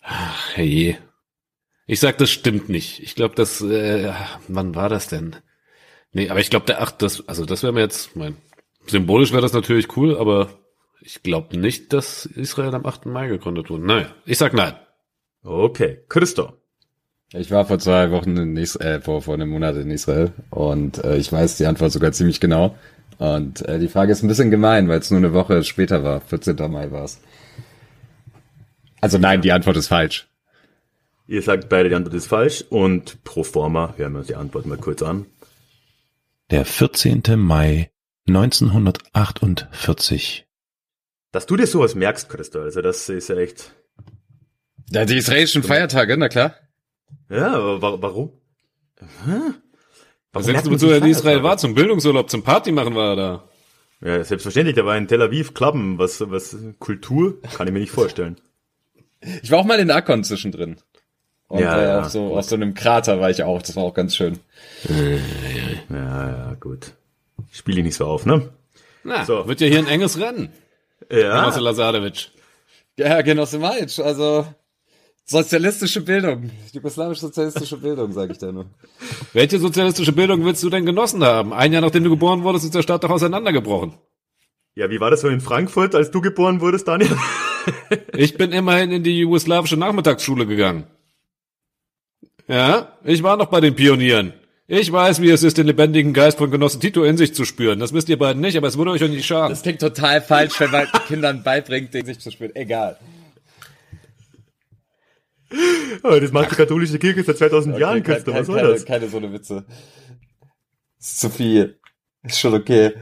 [0.00, 0.98] Ach, herrje.
[1.86, 3.00] Ich sag, das stimmt nicht.
[3.02, 4.12] Ich glaube, das, äh,
[4.48, 5.36] wann war das denn?
[6.12, 7.02] Nee, aber ich glaube, der 8.
[7.02, 8.36] Das, also das wäre mir jetzt, mein,
[8.86, 10.48] symbolisch wäre das natürlich cool, aber
[11.06, 13.06] ich glaube nicht, dass Israel am 8.
[13.06, 13.86] Mai gegründet wurde.
[13.86, 14.72] Naja, ich sag nein.
[15.44, 16.54] Okay, Christo.
[17.32, 21.04] Ich war vor zwei Wochen in Israel, äh, vor, vor einem Monat in Israel und
[21.04, 22.76] äh, ich weiß die Antwort sogar ziemlich genau.
[23.18, 26.20] Und äh, die Frage ist ein bisschen gemein, weil es nur eine Woche später war.
[26.20, 26.56] 14.
[26.70, 27.20] Mai war es.
[29.00, 30.26] Also nein, die Antwort ist falsch.
[31.28, 34.66] Ihr sagt beide, die Antwort ist falsch und pro forma hören wir uns die Antwort
[34.66, 35.26] mal kurz an.
[36.50, 37.22] Der 14.
[37.36, 37.92] Mai
[38.28, 40.45] 1948.
[41.36, 43.74] Dass du dir sowas merkst, Christo, also das ist ja echt.
[44.90, 46.54] Ja, die israelischen Feiertage, na klar.
[47.28, 48.32] Ja, aber wa warum?
[48.98, 49.52] Hä?
[50.32, 51.58] Was merkt denkst du, er in Israel war?
[51.58, 53.44] Zum Bildungsurlaub, zum Party machen war er da.
[54.00, 57.92] Ja, selbstverständlich, der war in Tel Aviv Klappen, was, was Kultur, kann ich mir nicht
[57.92, 58.36] vorstellen.
[59.42, 60.76] Ich war auch mal in Akkon zwischendrin.
[61.48, 62.38] Und Ja, äh, ja, auf, so, gut.
[62.38, 63.60] auf so einem Krater war ich auch.
[63.60, 64.38] Das war auch ganz schön.
[65.90, 66.92] Ja, ja, gut.
[67.52, 68.48] Spiel ich nicht so auf, ne?
[69.04, 69.46] Na, So.
[69.46, 70.48] wird ja hier ein enges Rennen.
[71.10, 71.40] Ja.
[71.40, 72.30] Genosse Lazarevic.
[72.98, 74.46] Ja, Genosse Majic, also
[75.24, 76.50] sozialistische Bildung.
[76.72, 78.66] Jugoslawisch-sozialistische Bildung, sage ich da nur.
[79.32, 81.52] Welche sozialistische Bildung willst du denn genossen haben?
[81.52, 83.94] Ein Jahr nachdem du geboren wurdest, ist der Staat doch auseinandergebrochen.
[84.74, 87.16] Ja, wie war das so in Frankfurt, als du geboren wurdest, Daniel?
[88.16, 90.86] Ich bin immerhin in die jugoslawische Nachmittagsschule gegangen.
[92.46, 94.34] Ja, ich war noch bei den Pionieren.
[94.68, 97.78] Ich weiß, wie es ist, den lebendigen Geist von Genossen Tito in sich zu spüren.
[97.78, 99.50] Das wisst ihr beiden nicht, aber es würde euch auch nicht schaden.
[99.50, 102.50] Das klingt total falsch, wenn man Kindern beibringt, den sich zu spüren.
[102.56, 102.98] Egal.
[106.02, 108.72] Oh, das macht die katholische Kirche seit 2000 Jahren, kein- Christo, kein- was soll keine,
[108.72, 108.84] das?
[108.84, 109.64] keine so eine Witze.
[110.98, 111.78] Ist zu viel.
[112.24, 112.92] Ist schon okay.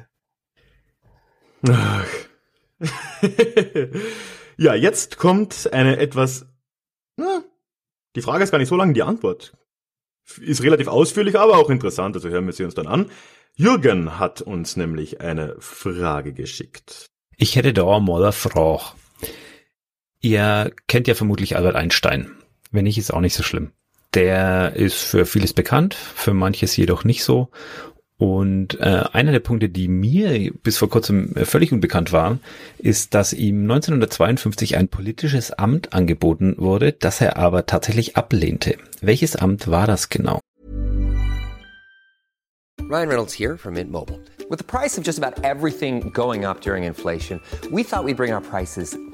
[4.57, 6.47] Ja, jetzt kommt eine etwas,
[7.17, 7.43] na,
[8.15, 9.53] die Frage ist gar nicht so lang, die Antwort
[10.41, 13.11] ist relativ ausführlich, aber auch interessant, also hören wir sie uns dann an.
[13.57, 17.07] Jürgen hat uns nämlich eine Frage geschickt.
[17.37, 18.83] Ich hätte da mal eine Frage.
[20.21, 22.33] Ihr kennt ja vermutlich Albert Einstein.
[22.71, 23.73] Wenn nicht, ist auch nicht so schlimm.
[24.15, 27.51] Der ist für vieles bekannt, für manches jedoch nicht so.
[28.17, 32.41] Und äh, einer der Punkte, die mir bis vor kurzem äh, völlig unbekannt waren,
[32.79, 38.77] ist, dass ihm 1952 ein politisches Amt angeboten wurde, das er aber tatsächlich ablehnte.
[39.01, 40.39] Welches Amt war das genau?
[42.89, 44.21] Ryan Reynolds here from Mint Mobile.
[44.51, 47.41] With the price of just about everything going up during inflation,
[47.73, 48.97] we thought we'd bring our prices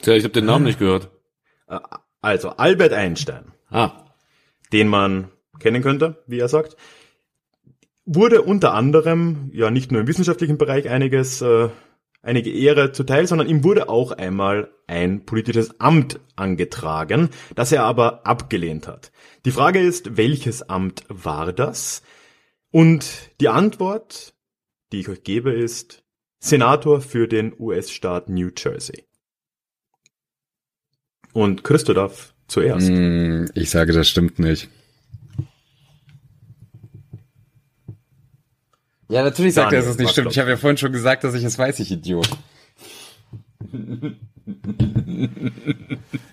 [0.00, 1.10] Tja, ich habe den Namen nicht gehört.
[2.20, 4.04] Also Albert Einstein, Ah,
[4.72, 6.76] den man kennen könnte, wie er sagt,
[8.04, 11.68] wurde unter anderem ja nicht nur im wissenschaftlichen Bereich einiges, äh,
[12.20, 18.26] einige Ehre zuteil, sondern ihm wurde auch einmal ein politisches Amt angetragen, das er aber
[18.26, 19.12] abgelehnt hat.
[19.44, 22.02] Die Frage ist, welches Amt war das?
[22.70, 24.34] Und die Antwort,
[24.92, 26.04] die ich euch gebe, ist
[26.38, 29.04] Senator für den US-Staat New Jersey.
[31.32, 32.88] Und Christo darf zuerst.
[32.88, 34.68] Hm, ich sage, das stimmt nicht.
[39.08, 40.24] Ja, natürlich sagt er, dass es nicht stimmt.
[40.26, 42.28] glaubst Ich habe ja vorhin schon gesagt, dass ich es weiß, ich Idiot.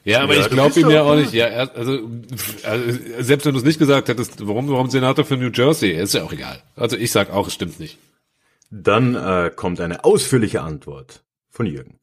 [0.03, 1.33] ja, aber Ja, ich glaube ihm ja doch- auch nicht.
[1.33, 2.09] Ja, also,
[2.63, 6.13] also selbst wenn du es nicht gesagt hättest, warum, warum Senator für New Jersey, ist
[6.13, 6.61] ja auch egal.
[6.75, 7.97] Also ich sag auch, es stimmt nicht.
[8.71, 11.95] Dann äh, kommt eine ausführliche Antwort von Jürgen.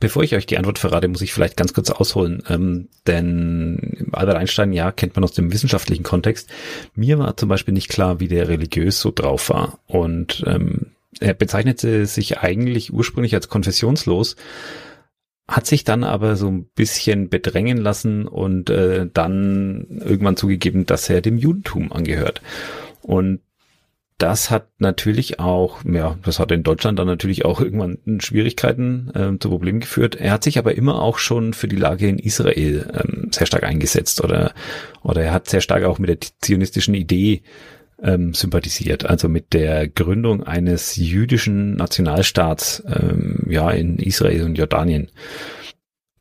[0.00, 4.36] Bevor ich euch die Antwort verrate, muss ich vielleicht ganz kurz ausholen, ähm, denn Albert
[4.36, 6.48] Einstein, ja, kennt man aus dem wissenschaftlichen Kontext.
[6.94, 9.78] Mir war zum Beispiel nicht klar, wie der religiös so drauf war.
[9.86, 14.36] Und ähm, er bezeichnete sich eigentlich ursprünglich als konfessionslos,
[15.46, 21.10] hat sich dann aber so ein bisschen bedrängen lassen und äh, dann irgendwann zugegeben, dass
[21.10, 22.40] er dem Judentum angehört.
[23.02, 23.40] Und
[24.22, 29.38] das hat natürlich auch, ja, das hat in Deutschland dann natürlich auch irgendwann Schwierigkeiten äh,
[29.38, 30.14] zu Problemen geführt.
[30.14, 33.64] Er hat sich aber immer auch schon für die Lage in Israel ähm, sehr stark
[33.64, 34.52] eingesetzt oder
[35.02, 37.42] oder er hat sehr stark auch mit der zionistischen Idee
[38.02, 45.10] ähm, sympathisiert, also mit der Gründung eines jüdischen Nationalstaats ähm, ja in Israel und Jordanien.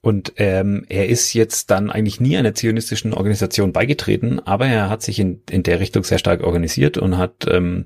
[0.02, 5.02] Und ähm, er ist jetzt dann eigentlich nie einer zionistischen Organisation beigetreten, aber er hat
[5.02, 7.86] sich in, in der Richtung sehr stark organisiert und hat ähm,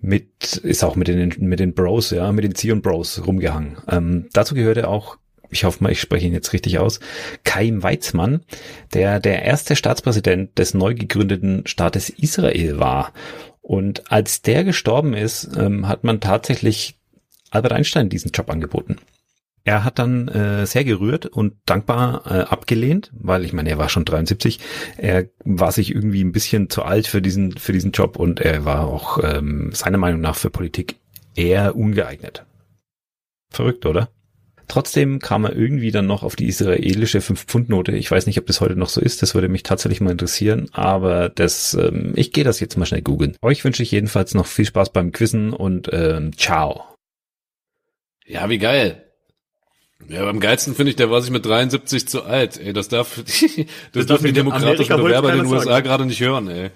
[0.00, 3.76] mit, ist auch mit den, mit den Bros, ja, mit den Zion Bros rumgehangen.
[3.88, 5.16] Ähm, dazu gehörte auch,
[5.48, 6.98] ich hoffe mal, ich spreche ihn jetzt richtig aus,
[7.46, 8.40] Chaim Weizmann,
[8.92, 13.12] der der erste Staatspräsident des neu gegründeten Staates Israel war.
[13.62, 16.98] Und als der gestorben ist, ähm, hat man tatsächlich
[17.50, 18.96] Albert Einstein diesen Job angeboten.
[19.66, 23.88] Er hat dann äh, sehr gerührt und dankbar äh, abgelehnt, weil ich meine, er war
[23.88, 24.60] schon 73.
[24.98, 28.66] Er war sich irgendwie ein bisschen zu alt für diesen für diesen Job und er
[28.66, 30.96] war auch ähm, seiner Meinung nach für Politik
[31.34, 32.44] eher ungeeignet.
[33.50, 34.10] Verrückt, oder?
[34.68, 37.92] Trotzdem kam er irgendwie dann noch auf die israelische 5-Pfund-Note.
[37.92, 39.22] Ich weiß nicht, ob das heute noch so ist.
[39.22, 40.68] Das würde mich tatsächlich mal interessieren.
[40.72, 43.36] Aber das, ähm, ich gehe das jetzt mal schnell googeln.
[43.42, 46.84] Euch wünsche ich jedenfalls noch viel Spaß beim Quizzen und ähm, ciao.
[48.26, 49.03] Ja, wie geil.
[50.08, 52.58] Ja, am geilsten finde ich, der war sich mit 73 zu alt.
[52.58, 53.36] Ey, das darf, das,
[53.92, 56.70] darf dürfen die demokratischen Amerika Bewerber in den USA gerade nicht hören, ey.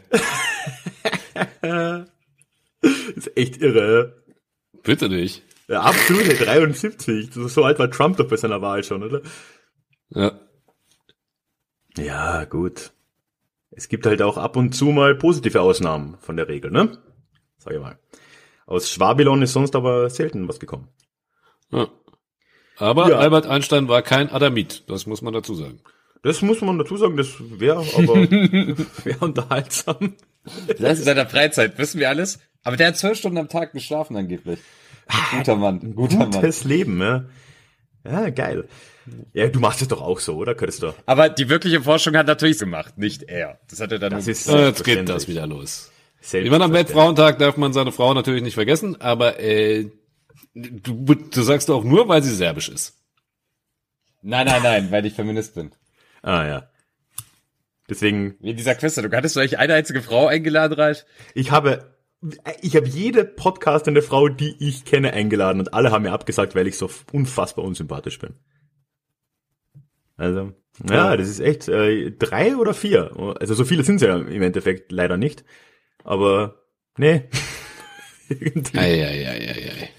[3.17, 4.23] ist echt irre.
[4.83, 5.43] Bitte nicht.
[5.69, 7.33] Ja, absolut, ey, 73.
[7.33, 9.21] So, so alt war Trump doch bei seiner Wahl schon, oder?
[10.11, 10.41] Ja.
[11.97, 12.93] Ja, gut.
[13.71, 16.99] Es gibt halt auch ab und zu mal positive Ausnahmen von der Regel, ne?
[17.59, 17.99] Sag ich mal.
[18.67, 20.89] Aus Schwabilon ist sonst aber selten was gekommen.
[21.71, 21.89] ja.
[22.79, 23.19] Aber Ja.
[23.19, 25.81] Albert Einstein war kein Adamit, das muss man dazu sagen.
[26.23, 28.15] Das muss man dazu sagen, das wäre aber
[29.05, 30.15] wär unterhaltsam.
[30.79, 32.41] Das ist seiner Freizeit, wissen wir alles.
[32.65, 34.59] Aber der hat zwölf Stunden am Tag geschlafen angeblich.
[35.33, 36.31] Guter Mann, ein guter Mann.
[36.33, 37.25] Gutes Leben, ja.
[38.05, 38.69] Ja, geil.
[39.33, 40.95] Ja, du machst es doch auch so, oder, Christoph?
[41.07, 43.59] Aber die wirkliche Forschung hat natürlich gemacht, nicht er.
[43.71, 45.91] Das hat er dann Das ist So, jetzt geht das wieder los.
[46.21, 46.73] Ich meine, am.
[46.73, 49.87] Weltfrauentag darf man seine Frau natürlich nicht vergessen, aber äh,
[50.63, 52.97] du, du sagst auch nur, weil sie serbisch ist.
[54.23, 55.73] Nein, nein, nein, weil ich Feminist bin.
[56.23, 56.71] Ah, ja.
[57.89, 61.07] Deswegen, Wie dieser Quiz, du hattest du eigentlich eine einzige Frau eingeladen, Ralf?
[61.35, 61.95] ich habe,
[62.61, 66.67] ich habe jede podcastende Frau, die ich kenne, eingeladen und alle haben mir abgesagt, weil
[66.67, 68.35] ich so unfassbar unsympathisch bin.
[70.17, 70.53] Also,
[70.89, 73.17] ja, das ist echt äh, drei oder vier.
[73.41, 75.45] Also so viele sind ja im Endeffekt leider nicht.
[76.05, 76.63] Aber
[76.99, 77.29] nee,
[78.75, 79.91] Eieieiei.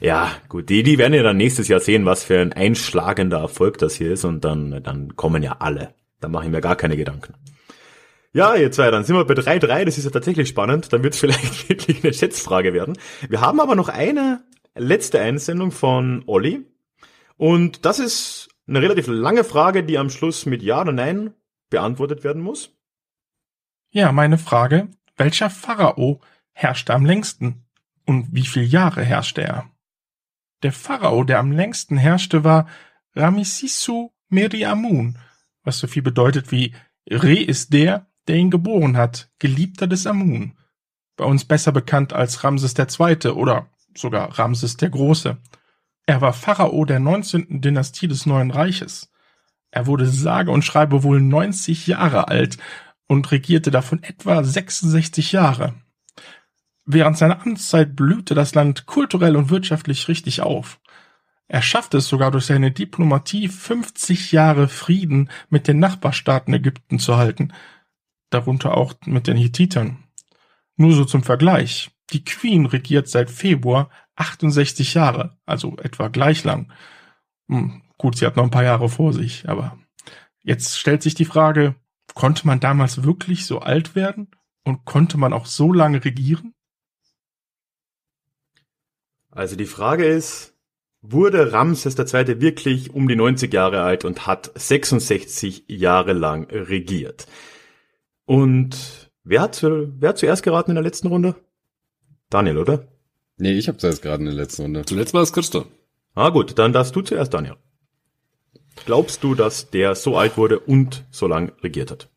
[0.00, 3.78] Ja, gut, die, die werden ja dann nächstes Jahr sehen, was für ein einschlagender Erfolg
[3.78, 5.94] das hier ist und dann, dann kommen ja alle.
[6.20, 7.34] Da mache ich mir gar keine Gedanken.
[8.32, 11.14] Ja, ihr zwei, dann sind wir bei 3-3, das ist ja tatsächlich spannend, dann wird
[11.14, 12.98] es vielleicht wirklich eine Schätzfrage werden.
[13.28, 14.42] Wir haben aber noch eine
[14.74, 16.66] letzte Einsendung von Olli
[17.36, 21.34] und das ist eine relativ lange Frage, die am Schluss mit Ja oder Nein
[21.70, 22.74] beantwortet werden muss.
[23.90, 26.20] Ja, meine Frage, welcher Pharao
[26.52, 27.63] herrschte am längsten?
[28.06, 29.70] Und wie viele Jahre herrschte er?
[30.62, 32.66] Der Pharao, der am längsten herrschte, war
[33.14, 35.18] Ramesisu Meriamun,
[35.62, 36.74] was so viel bedeutet wie
[37.08, 40.56] Re ist der, der ihn geboren hat, Geliebter des Amun.
[41.16, 43.30] Bei uns besser bekannt als Ramses II.
[43.32, 45.38] oder sogar Ramses der Große.
[46.06, 47.60] Er war Pharao der 19.
[47.60, 49.10] Dynastie des Neuen Reiches.
[49.70, 52.58] Er wurde sage und schreibe wohl 90 Jahre alt
[53.06, 55.74] und regierte davon etwa 66 Jahre.
[56.86, 60.80] Während seiner Amtszeit blühte das Land kulturell und wirtschaftlich richtig auf.
[61.46, 67.16] Er schaffte es sogar durch seine Diplomatie 50 Jahre Frieden mit den Nachbarstaaten Ägypten zu
[67.16, 67.52] halten,
[68.30, 70.04] darunter auch mit den Hittitern.
[70.76, 71.90] Nur so zum Vergleich.
[72.10, 76.72] Die Queen regiert seit Februar 68 Jahre, also etwa gleich lang.
[77.48, 79.78] Hm, gut, sie hat noch ein paar Jahre vor sich, aber
[80.42, 81.76] jetzt stellt sich die Frage,
[82.14, 84.28] konnte man damals wirklich so alt werden?
[84.66, 86.53] Und konnte man auch so lange regieren?
[89.34, 90.54] Also die Frage ist,
[91.02, 92.40] wurde Ramses II.
[92.40, 97.26] wirklich um die 90 Jahre alt und hat 66 Jahre lang regiert?
[98.26, 101.34] Und wer hat, wer hat zuerst geraten in der letzten Runde?
[102.30, 102.88] Daniel, oder?
[103.36, 104.84] Nee, ich habe zuerst gerade in der letzten Runde.
[104.86, 105.66] Zuletzt war es Christo.
[106.14, 107.56] Ah gut, dann darfst du zuerst, Daniel.
[108.86, 112.08] Glaubst du, dass der so alt wurde und so lang regiert hat?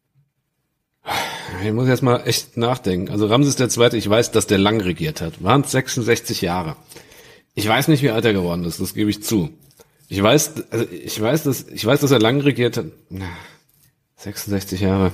[1.64, 3.12] Ich muss jetzt mal echt nachdenken.
[3.12, 5.44] Also Ramses II., ich weiß, dass der lang regiert hat.
[5.44, 6.76] Waren es 66 Jahre.
[7.58, 9.50] Ich weiß nicht, wie alt er geworden ist, das gebe ich zu.
[10.10, 12.86] Ich weiß, also ich weiß, dass, ich weiß, dass er lang regiert hat.
[14.18, 15.12] 66 Jahre.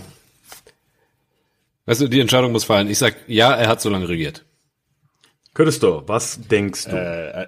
[1.86, 2.90] Weißt du, die Entscheidung muss fallen.
[2.90, 4.44] Ich sag, ja, er hat so lange regiert.
[5.54, 6.98] Christo, was denkst du?
[6.98, 7.48] Äh,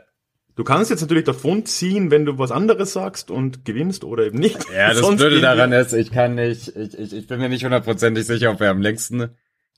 [0.55, 4.39] du kannst jetzt natürlich davon ziehen, wenn du was anderes sagst und gewinnst oder eben
[4.39, 4.65] nicht.
[4.73, 8.25] Ja, das Blöde daran ist, ich kann nicht, ich, ich, ich bin mir nicht hundertprozentig
[8.25, 9.35] sicher, ob er am längsten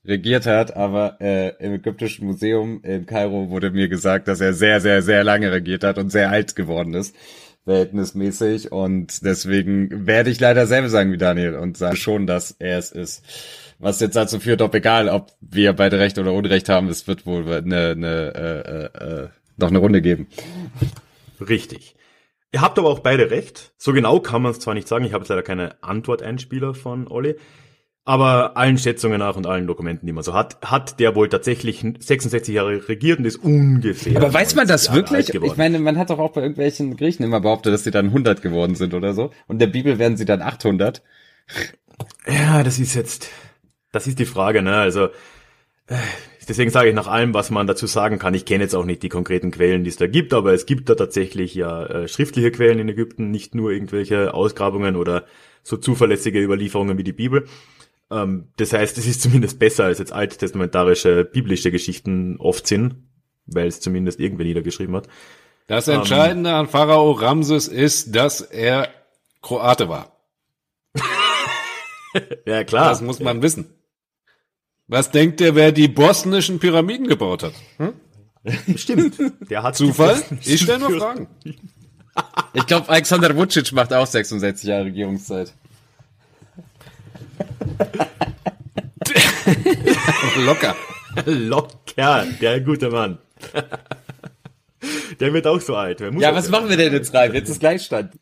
[0.08, 4.80] regiert hat, aber äh, im Ägyptischen Museum in Kairo wurde mir gesagt, dass er sehr,
[4.80, 7.14] sehr, sehr lange regiert hat und sehr alt geworden ist,
[7.64, 8.72] verhältnismäßig.
[8.72, 12.90] Und deswegen werde ich leider selber sagen wie Daniel und sage schon, dass er es
[12.90, 13.22] ist.
[13.78, 17.26] Was jetzt dazu führt, ob egal, ob wir beide Recht oder Unrecht haben, es wird
[17.26, 20.26] wohl eine, eine, äh, äh, äh, noch eine Runde geben.
[21.40, 21.94] Richtig.
[22.50, 23.72] Ihr habt aber auch beide recht.
[23.76, 27.06] So genau kann man es zwar nicht sagen, ich habe jetzt leider keine Antworteinspieler von
[27.06, 27.36] Olli,
[28.08, 31.84] aber allen Schätzungen nach und allen Dokumenten, die man so hat, hat der wohl tatsächlich
[31.98, 34.16] 66 Jahre regiert und ist ungefähr.
[34.16, 35.34] Aber weiß man 90 das Jahre wirklich?
[35.34, 38.40] Ich meine, man hat doch auch bei irgendwelchen Griechen immer behauptet, dass sie dann 100
[38.40, 39.30] geworden sind oder so.
[39.46, 41.02] Und der Bibel werden sie dann 800.
[42.26, 43.28] Ja, das ist jetzt,
[43.92, 44.76] das ist die Frage, ne?
[44.76, 45.08] Also,
[45.88, 45.96] äh,
[46.48, 48.32] deswegen sage ich nach allem, was man dazu sagen kann.
[48.32, 50.88] Ich kenne jetzt auch nicht die konkreten Quellen, die es da gibt, aber es gibt
[50.88, 55.26] da tatsächlich ja äh, schriftliche Quellen in Ägypten, nicht nur irgendwelche Ausgrabungen oder
[55.62, 57.44] so zuverlässige Überlieferungen wie die Bibel.
[58.10, 62.96] Ähm, das heißt, es ist zumindest besser als jetzt alttestamentarische biblische Geschichten oft sind,
[63.46, 65.08] weil es zumindest irgendwer niedergeschrieben hat.
[65.66, 68.88] Das Entscheidende an Pharao Ramses ist, dass er
[69.42, 70.12] Kroate war.
[72.46, 72.88] Ja, klar.
[72.88, 73.66] Das muss man wissen.
[74.88, 77.52] Was denkt ihr, wer die bosnischen Pyramiden gebaut hat?
[78.74, 79.18] Stimmt.
[79.50, 80.20] Der hat Zufall?
[80.42, 81.28] Ich stelle nur Fragen.
[82.54, 85.52] Ich glaube, Alexander Vucic macht auch 66 Jahre Regierungszeit.
[90.44, 90.76] Locker.
[91.26, 93.18] Locker, der gute Mann.
[95.20, 96.00] Der wird auch so alt.
[96.00, 97.34] Ja, was machen wir denn jetzt rein?
[97.34, 98.12] Jetzt ist Gleichstand.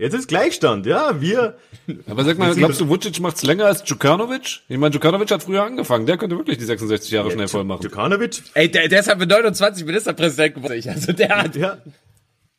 [0.00, 1.58] Jetzt ist Gleichstand, ja, wir.
[2.06, 4.60] Aber sag mal, glaubst du, Vucic macht's länger als Djukanovic?
[4.66, 6.06] Ich meine, Djukanovic hat früher angefangen.
[6.06, 7.82] Der könnte wirklich die 66 Jahre schnell voll machen.
[7.82, 10.88] Djukanovic, Ey, der, der ist halt mit 29 Ministerpräsident geworden.
[10.88, 11.54] Also der hat...
[11.54, 11.76] ja,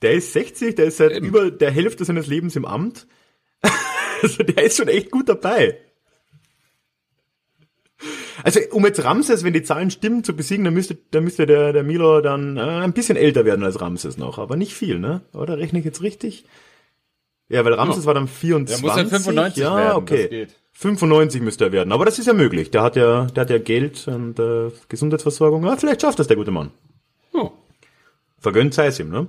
[0.04, 1.26] der ist 60, der ist seit Eben.
[1.26, 3.08] über der Hälfte seines Lebens im Amt.
[4.22, 5.80] also der ist schon echt gut dabei.
[8.44, 11.74] Also um jetzt Ramses, wenn die Zahlen stimmen, zu besiegen, dann müsste, dann müsste der,
[11.74, 15.22] der Milo dann äh, ein bisschen älter werden als Ramses noch, aber nicht viel, ne?
[15.34, 16.46] Oder rechne ich jetzt richtig?
[17.50, 18.82] Ja, weil Ramses war dann 24.
[18.82, 20.28] Der muss ja 95 ja, werden, okay.
[20.30, 20.56] geht.
[20.74, 22.72] 95 müsste er werden, aber das ist ja möglich.
[22.72, 25.66] Der hat ja, der hat ja Geld und äh, Gesundheitsversorgung.
[25.66, 26.72] Ja, vielleicht schafft das der gute Mann.
[27.34, 27.52] Oh.
[28.40, 29.28] Vergönnt sei es ihm, ne?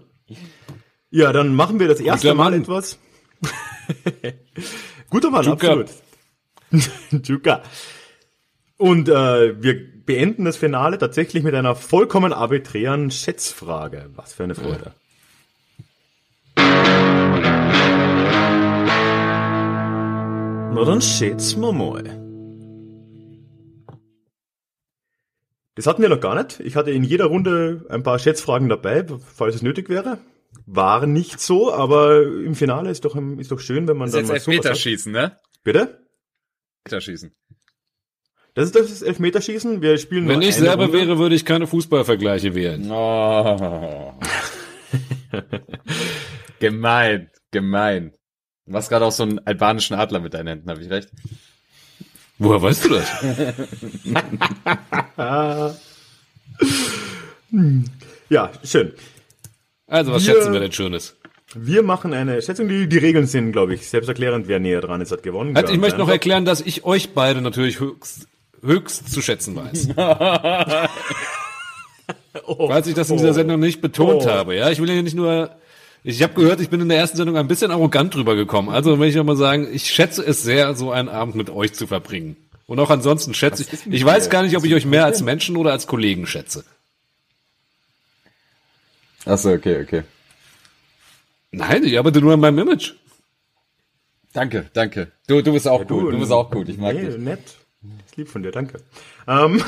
[1.10, 2.62] Ja, dann machen wir das erste Guter Mal Mann.
[2.62, 2.98] etwas.
[5.10, 5.66] Guter Mann, Juka.
[5.66, 5.88] absolut.
[7.28, 7.62] Juka.
[8.82, 14.10] Und äh, wir beenden das Finale tatsächlich mit einer vollkommen arbiträren Schätzfrage.
[14.16, 14.92] Was für eine Freude.
[20.74, 22.02] Na dann schätzen wir mal.
[25.76, 26.58] Das hatten wir noch gar nicht.
[26.58, 30.18] Ich hatte in jeder Runde ein paar Schätzfragen dabei, falls es nötig wäre.
[30.66, 34.22] War nicht so, aber im Finale ist doch, ist doch schön, wenn man Das dann
[34.24, 34.64] ist mal jetzt sowas hat.
[34.64, 35.38] Elfmeterschießen, ne?
[35.62, 36.04] Bitte?
[36.84, 37.32] Elfmeterschießen.
[38.54, 39.80] Das ist das Elfmeterschießen.
[39.80, 40.98] Wir spielen Wenn ich selber Runde.
[40.98, 42.86] wäre, würde ich keine Fußballvergleiche wählen.
[42.90, 44.12] Oh.
[46.60, 48.12] gemein, gemein.
[48.66, 51.08] Du machst gerade auch so einen albanischen Adler mit deinen Händen, habe ich recht?
[52.38, 53.10] Woher weißt du das?
[58.28, 58.92] Ja, schön.
[59.86, 61.16] Also, was Wir- schätzen wir denn Schönes?
[61.54, 62.66] Wir machen eine Schätzung.
[62.68, 64.48] Die, die Regeln sind, glaube ich, selbsterklärend.
[64.48, 65.54] Wer näher dran ist, hat gewonnen.
[65.54, 68.26] Also, ich möchte noch erklären, dass ich euch beide natürlich höchst,
[68.62, 69.88] höchst zu schätzen weiß.
[72.46, 74.28] Falls ich das in dieser Sendung nicht betont Oh.
[74.28, 74.70] habe, ja.
[74.70, 75.54] Ich will ja nicht nur,
[76.02, 78.68] ich habe gehört, ich bin in der ersten Sendung ein bisschen arrogant drüber gekommen.
[78.70, 81.74] Also will ich auch mal sagen, ich schätze es sehr, so einen Abend mit euch
[81.74, 82.36] zu verbringen.
[82.66, 85.56] Und auch ansonsten schätze ich, ich weiß gar nicht, ob ich euch mehr als Menschen
[85.56, 86.64] oder als Kollegen schätze.
[89.26, 90.02] Achso, okay, okay.
[91.50, 92.92] Nein, ich arbeite nur an meinem Image.
[94.32, 95.12] Danke, danke.
[95.26, 96.14] Du, du bist auch gut.
[96.14, 96.68] Du bist auch gut.
[96.70, 97.18] Ich mag nee, dich.
[97.18, 97.56] nett.
[98.06, 98.80] Ist lieb von dir, danke.
[99.26, 99.62] Ähm,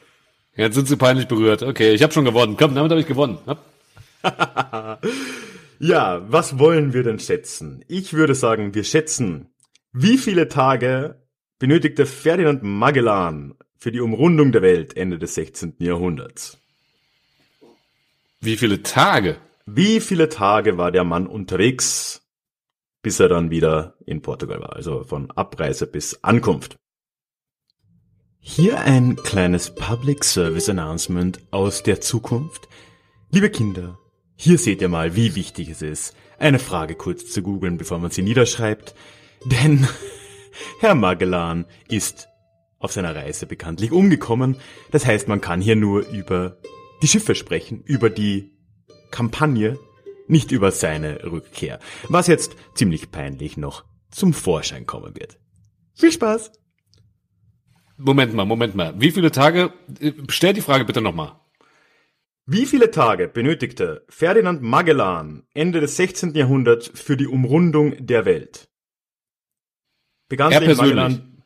[0.56, 1.62] Jetzt sind sie peinlich berührt.
[1.62, 2.56] Okay, ich habe schon gewonnen.
[2.56, 3.38] Komm, damit habe ich gewonnen.
[5.78, 7.84] Ja, was wollen wir denn schätzen?
[7.86, 9.50] Ich würde sagen, wir schätzen,
[9.92, 11.20] wie viele Tage
[11.58, 15.74] benötigte Ferdinand Magellan für die Umrundung der Welt Ende des 16.
[15.78, 16.58] Jahrhunderts?
[18.40, 19.36] Wie viele Tage?
[19.66, 22.22] Wie viele Tage war der Mann unterwegs,
[23.02, 24.76] bis er dann wieder in Portugal war?
[24.76, 26.76] Also von Abreise bis Ankunft.
[28.48, 32.68] Hier ein kleines Public Service Announcement aus der Zukunft.
[33.30, 33.98] Liebe Kinder,
[34.36, 38.12] hier seht ihr mal, wie wichtig es ist, eine Frage kurz zu googeln, bevor man
[38.12, 38.94] sie niederschreibt.
[39.44, 39.86] Denn
[40.80, 42.28] Herr Magellan ist
[42.78, 44.56] auf seiner Reise bekanntlich umgekommen.
[44.92, 46.56] Das heißt, man kann hier nur über
[47.02, 48.52] die Schiffe sprechen, über die
[49.10, 49.76] Kampagne,
[50.28, 51.80] nicht über seine Rückkehr.
[52.08, 55.36] Was jetzt ziemlich peinlich noch zum Vorschein kommen wird.
[55.94, 56.52] Viel Spaß!
[57.98, 58.94] Moment mal, Moment mal.
[59.00, 59.72] Wie viele Tage?
[60.00, 61.40] äh, Stell die Frage bitte nochmal.
[62.46, 66.34] Wie viele Tage benötigte Ferdinand Magellan Ende des 16.
[66.34, 68.68] Jahrhunderts für die Umrundung der Welt?
[70.28, 70.94] Begann Er persönlich?
[70.94, 71.42] Magellan,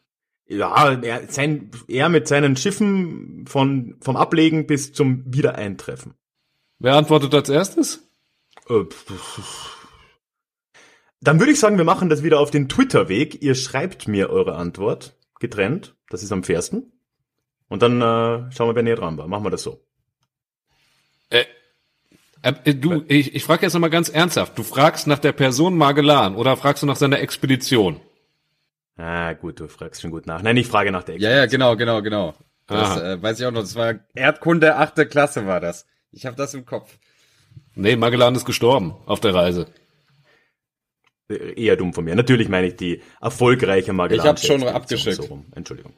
[0.47, 6.15] ja, er, sein, er mit seinen Schiffen von, vom Ablegen bis zum Wiedereintreffen.
[6.81, 8.11] Wer antwortet als erstes?
[8.69, 8.85] Äh,
[11.21, 13.43] Dann würde ich sagen, wir machen das wieder auf den Twitter-Weg.
[13.43, 15.97] Ihr schreibt mir eure Antwort getrennt.
[16.09, 16.93] Das ist am fairsten.
[17.69, 19.29] Und dann äh, schauen wir, wer näher dran war.
[19.29, 19.85] Machen wir das so.
[21.31, 21.45] Äh,
[22.43, 24.57] äh, du, ich, ich frage jetzt nochmal ganz ernsthaft.
[24.59, 28.01] Du fragst nach der Person Magellan oder fragst du nach seiner Expedition?
[28.97, 30.43] Ah, gut, du fragst schon gut nach.
[30.43, 32.35] Nein, ich frage nach der Ja, ja, genau, genau, genau.
[32.67, 33.13] Das Aha.
[33.13, 33.63] äh, weiß ich auch noch.
[33.63, 35.87] Das war Erdkunde, achte Klasse war das.
[36.13, 36.99] Ich habe das im Kopf.
[37.75, 39.67] Nee, Magellan ist gestorben auf der Reise.
[41.31, 42.15] Äh, Eher dumm von mir.
[42.15, 44.25] Natürlich meine ich die erfolgreiche Magellan.
[44.25, 45.17] Ich hab's schon abgeschickt.
[45.17, 45.47] So rum.
[45.55, 45.93] Entschuldigung.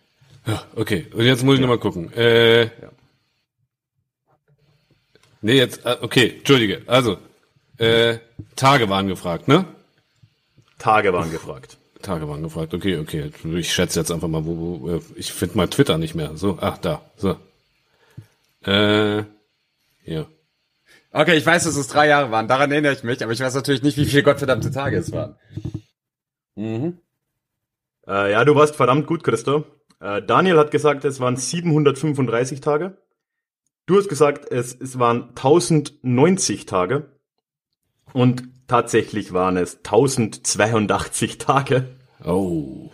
[0.47, 1.07] Ja, okay.
[1.15, 2.13] Und jetzt muss ich noch mal gucken.
[2.13, 2.69] Äh,
[5.43, 6.83] Nee, jetzt, äh, okay, entschuldige.
[6.87, 7.19] Also,
[7.79, 8.19] äh,
[8.55, 9.67] Tage waren gefragt, ne?
[10.79, 11.79] Tage waren gefragt.
[12.01, 13.31] Tage waren gefragt, okay, okay.
[13.57, 16.37] Ich schätze jetzt einfach mal, wo, wo äh, ich finde mein Twitter nicht mehr.
[16.37, 17.37] So, ach, da, so.
[18.65, 19.25] Äh,
[20.05, 20.27] ja.
[21.13, 22.49] Okay, ich weiß, dass es drei Jahre waren.
[22.49, 25.37] Daran erinnere ich mich, aber ich weiß natürlich nicht, wie viele gottverdammte Tage es waren.
[26.55, 26.99] Mhm.
[28.07, 29.65] Äh, ja, du warst verdammt gut, Christo.
[30.01, 32.97] Äh, Daniel hat gesagt, es waren 735 Tage.
[33.87, 37.11] Du hast gesagt, es, es waren 1090 Tage.
[38.13, 41.97] Und tatsächlich waren es 1082 Tage.
[42.25, 42.91] Oh.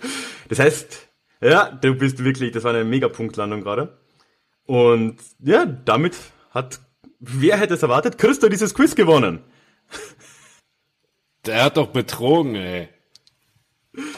[0.48, 1.08] Das heißt,
[1.40, 3.98] ja, du bist wirklich, das war eine Megapunktlandung gerade.
[4.64, 6.16] Und ja, damit
[6.50, 6.80] hat,
[7.20, 9.40] wer hätte es erwartet, Christo dieses Quiz gewonnen.
[11.46, 12.88] Der hat doch betrogen, ey.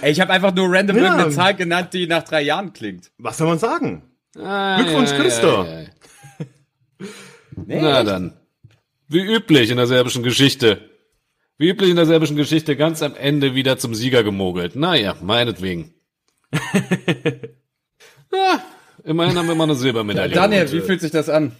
[0.02, 1.02] Ey, ich habe einfach nur random Ja.
[1.04, 3.10] irgendeine Zahl genannt, die nach drei Jahren klingt.
[3.18, 4.02] Was soll man sagen?
[4.38, 5.64] Ah, Glückwunsch, Christo.
[5.64, 5.88] ja, ja.
[7.66, 8.36] Na dann.
[9.08, 10.88] Wie üblich in der serbischen Geschichte.
[11.58, 14.76] Wie üblich in der serbischen Geschichte ganz am Ende wieder zum Sieger gemogelt.
[14.76, 15.94] Naja, meinetwegen.
[18.32, 18.62] ja,
[19.04, 20.34] immerhin haben wir mal eine Silbermedaille.
[20.34, 21.52] Daniel, wie fühlt sich das an?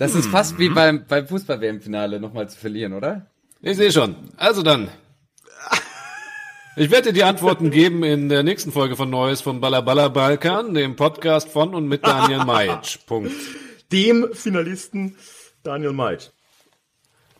[0.00, 3.26] Das ist fast wie beim, beim Fußball-WM-Finale nochmal zu verlieren, oder?
[3.60, 4.16] Ich sehe schon.
[4.38, 4.88] Also dann.
[6.74, 10.72] Ich werde dir die Antworten geben in der nächsten Folge von Neues vom Ballaballa Balkan,
[10.72, 13.00] dem Podcast von und mit Daniel Majic.
[13.06, 13.30] Punkt.
[13.92, 15.16] Dem Finalisten
[15.64, 16.28] Daniel Meitsch.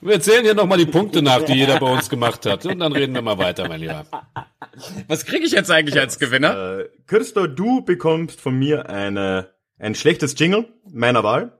[0.03, 2.67] Wir zählen hier nochmal die Punkte nach, die jeder bei uns gemacht hat.
[2.67, 4.05] Und dann reden wir mal weiter, mein Lieber.
[5.09, 6.81] Was kriege ich jetzt eigentlich als Gewinner?
[6.81, 9.49] Äh, Christo, du bekommst von mir eine,
[9.79, 11.57] ein schlechtes Jingle meiner Wahl.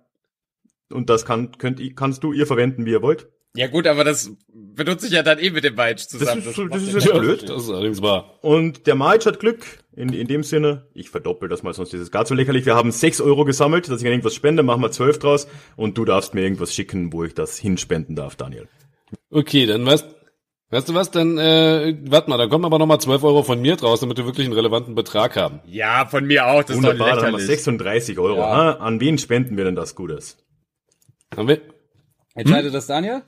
[0.93, 3.29] Und das kann, könnt, ihr- kannst du ihr verwenden, wie ihr wollt.
[3.57, 6.43] Ja gut, aber das benutze ich ja dann eh mit dem Weitsch zusammen.
[6.45, 7.49] Das ist, das ist jetzt ja- blöd.
[7.49, 8.39] Das ist allerdings wahr.
[8.43, 9.65] Und der March hat Glück.
[9.97, 12.65] In, in dem Sinne, ich verdoppel das mal, sonst ist es gar zu lächerlich.
[12.65, 15.49] Wir haben 6 Euro gesammelt, dass ich an irgendwas spende, machen wir 12 draus.
[15.77, 18.69] Und du darfst mir irgendwas schicken, wo ich das hinspenden darf, Daniel.
[19.31, 20.07] Okay, dann weißt,
[20.71, 23.75] weißt du was, dann, äh, warte mal, dann kommen aber nochmal 12 Euro von mir
[23.75, 25.59] draus, damit wir wirklich einen relevanten Betrag haben.
[25.67, 27.47] Ja, von mir auch, das Wunderbar, ist doch dann haben wir lächerlich.
[27.65, 28.39] 36 Euro.
[28.39, 28.57] Ja.
[28.57, 28.71] Ha?
[28.75, 30.39] An wen spenden wir denn das Gutes?
[31.37, 31.61] Haben wir?
[32.35, 33.23] Entscheidet das Daniel?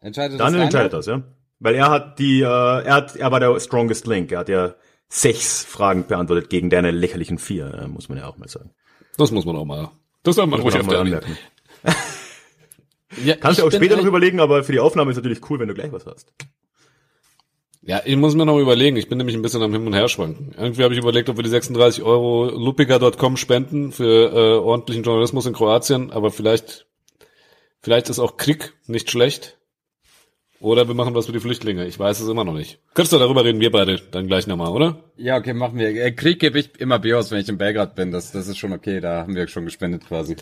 [0.00, 1.22] Entscheidet Daniel das entscheidet das, ja.
[1.60, 4.32] Weil er hat die, äh, er hat, er war der strongest link.
[4.32, 4.74] Er hat ja
[5.08, 8.70] sechs Fragen beantwortet gegen deine lächerlichen vier, äh, muss man ja auch mal sagen.
[9.16, 9.90] Das muss man auch mal.
[10.22, 11.38] Das soll man Muss ruhig man auch öfter mal anmerken.
[13.24, 15.68] Ja, Kannst du auch später noch überlegen, aber für die Aufnahme ist natürlich cool, wenn
[15.68, 16.34] du gleich was hast.
[17.86, 18.96] Ja, ich muss mir noch überlegen.
[18.96, 20.54] Ich bin nämlich ein bisschen am Hin und Her schwanken.
[20.56, 25.44] Irgendwie habe ich überlegt, ob wir die 36 Euro lupiga.com spenden für äh, ordentlichen Journalismus
[25.44, 26.86] in Kroatien, aber vielleicht,
[27.80, 29.58] vielleicht ist auch Krieg nicht schlecht.
[30.60, 31.84] Oder wir machen was für die Flüchtlinge.
[31.86, 32.78] Ich weiß es immer noch nicht.
[32.94, 35.04] Könntest du darüber reden, wir beide dann gleich nochmal, oder?
[35.18, 35.88] Ja, okay, machen wir.
[35.88, 38.12] Äh, Krieg gebe ich immer aus, wenn ich in Belgrad bin.
[38.12, 40.36] Das, das ist schon okay, da haben wir schon gespendet quasi.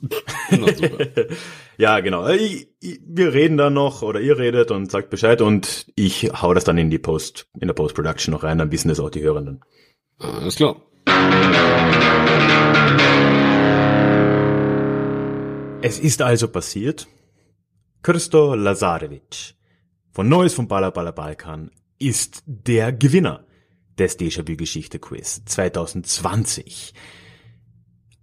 [1.76, 2.26] Ja, genau.
[2.26, 6.30] Äh, Ich, ich, wir reden dann noch oder ihr redet und sagt Bescheid und ich
[6.30, 9.08] hau das dann in die Post, in der Post-Production noch rein, dann wissen das auch
[9.08, 9.62] die Hörenden.
[10.18, 10.76] Alles klar.
[15.82, 17.08] Es ist also passiert.
[18.02, 19.54] Krsto Lazarevic
[20.12, 23.46] von Neues vom Balla Balkan ist der Gewinner
[23.98, 26.92] des Déjà-vu-Geschichte-Quiz 2020.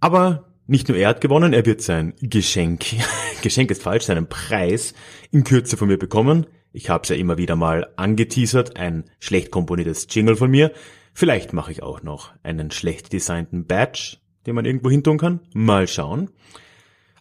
[0.00, 2.84] Aber nicht nur er hat gewonnen, er wird sein Geschenk,
[3.42, 4.94] Geschenk ist falsch, seinen Preis
[5.32, 6.46] in Kürze von mir bekommen.
[6.72, 10.72] Ich habe es ja immer wieder mal angeteasert, ein schlecht komponiertes Jingle von mir.
[11.14, 15.40] Vielleicht mache ich auch noch einen schlecht designten Badge, den man irgendwo hin tun kann.
[15.54, 16.30] Mal schauen.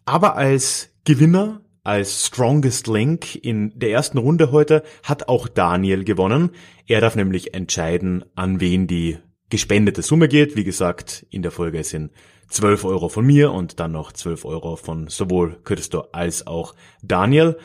[0.03, 6.51] Aber als Gewinner, als Strongest Link in der ersten Runde heute hat auch Daniel gewonnen.
[6.85, 9.19] Er darf nämlich entscheiden, an wen die
[9.49, 10.57] gespendete Summe geht.
[10.57, 12.11] Wie gesagt, in der Folge sind
[12.49, 17.57] 12 Euro von mir und dann noch 12 Euro von sowohl Christo als auch Daniel.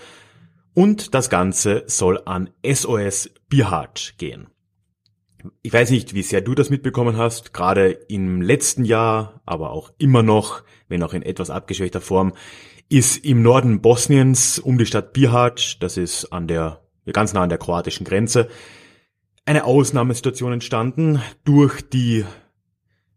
[0.75, 4.49] Und das Ganze soll an SOS Bihać gehen.
[5.63, 9.93] Ich weiß nicht, wie sehr du das mitbekommen hast, gerade im letzten Jahr, aber auch
[9.99, 12.33] immer noch, wenn auch in etwas abgeschwächter Form,
[12.89, 16.81] ist im Norden Bosniens um die Stadt Bihać, das ist an der,
[17.13, 18.49] ganz nah an der kroatischen Grenze,
[19.45, 22.25] eine Ausnahmesituation entstanden durch die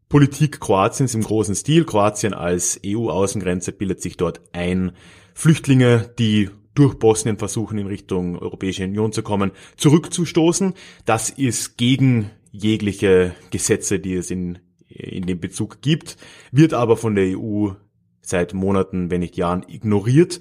[0.09, 1.85] Politik Kroatiens im großen Stil.
[1.85, 4.91] Kroatien als EU-Außengrenze bildet sich dort ein,
[5.33, 10.73] Flüchtlinge, die durch Bosnien versuchen, in Richtung Europäische Union zu kommen, zurückzustoßen.
[11.05, 16.17] Das ist gegen jegliche Gesetze, die es in, in dem Bezug gibt,
[16.51, 17.71] wird aber von der EU
[18.21, 20.39] seit Monaten, wenn nicht Jahren, ignoriert.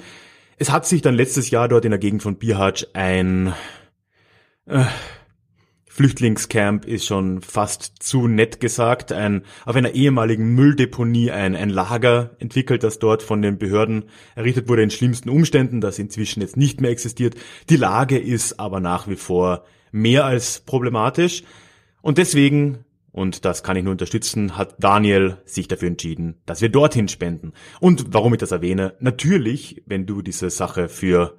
[0.56, 3.52] Es hat sich dann letztes Jahr dort in der Gegend von Bihać ein
[4.66, 4.84] äh,
[5.94, 12.30] Flüchtlingscamp ist schon fast zu nett gesagt, ein, auf einer ehemaligen Mülldeponie ein, ein Lager
[12.40, 16.80] entwickelt, das dort von den Behörden errichtet wurde in schlimmsten Umständen, das inzwischen jetzt nicht
[16.80, 17.36] mehr existiert.
[17.70, 21.44] Die Lage ist aber nach wie vor mehr als problematisch
[22.02, 26.70] und deswegen, und das kann ich nur unterstützen, hat Daniel sich dafür entschieden, dass wir
[26.70, 27.52] dorthin spenden.
[27.78, 31.36] Und warum ich das erwähne, natürlich, wenn du diese Sache für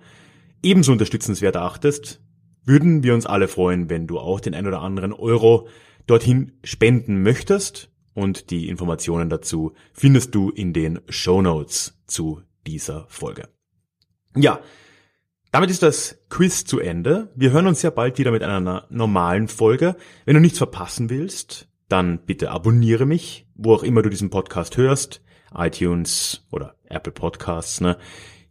[0.63, 2.21] ebenso unterstützenswert erachtest,
[2.65, 5.67] würden wir uns alle freuen, wenn du auch den ein oder anderen Euro
[6.07, 7.91] dorthin spenden möchtest.
[8.13, 13.49] Und die Informationen dazu findest du in den Show Notes zu dieser Folge.
[14.35, 14.59] Ja,
[15.51, 17.31] damit ist das Quiz zu Ende.
[17.35, 19.95] Wir hören uns ja bald wieder mit einer normalen Folge.
[20.25, 24.77] Wenn du nichts verpassen willst, dann bitte abonniere mich, wo auch immer du diesen Podcast
[24.77, 25.21] hörst.
[25.53, 27.97] iTunes oder Apple Podcasts, ne?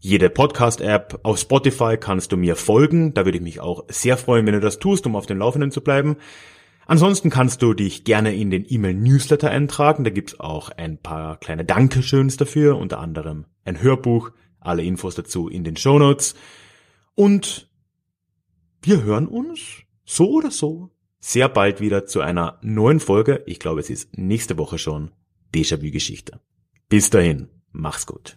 [0.05, 1.21] Jede Podcast-App.
[1.23, 3.15] Auf Spotify kannst du mir folgen.
[3.15, 5.71] Da würde ich mich auch sehr freuen, wenn du das tust, um auf dem Laufenden
[5.71, 6.17] zu bleiben.
[6.87, 10.05] Ansonsten kannst du dich gerne in den E-Mail-Newsletter eintragen.
[10.05, 14.31] Da gibt's auch ein paar kleine Dankeschöns dafür, unter anderem ein Hörbuch.
[14.61, 16.35] Alle Infos dazu in den Show Notes.
[17.15, 17.71] Und
[18.83, 23.43] wir hören uns so oder so sehr bald wieder zu einer neuen Folge.
[23.47, 25.13] Ich glaube, es ist nächste Woche schon
[25.55, 26.41] Déjà-vu-Geschichte.
[26.91, 28.37] Bis dahin, mach's gut.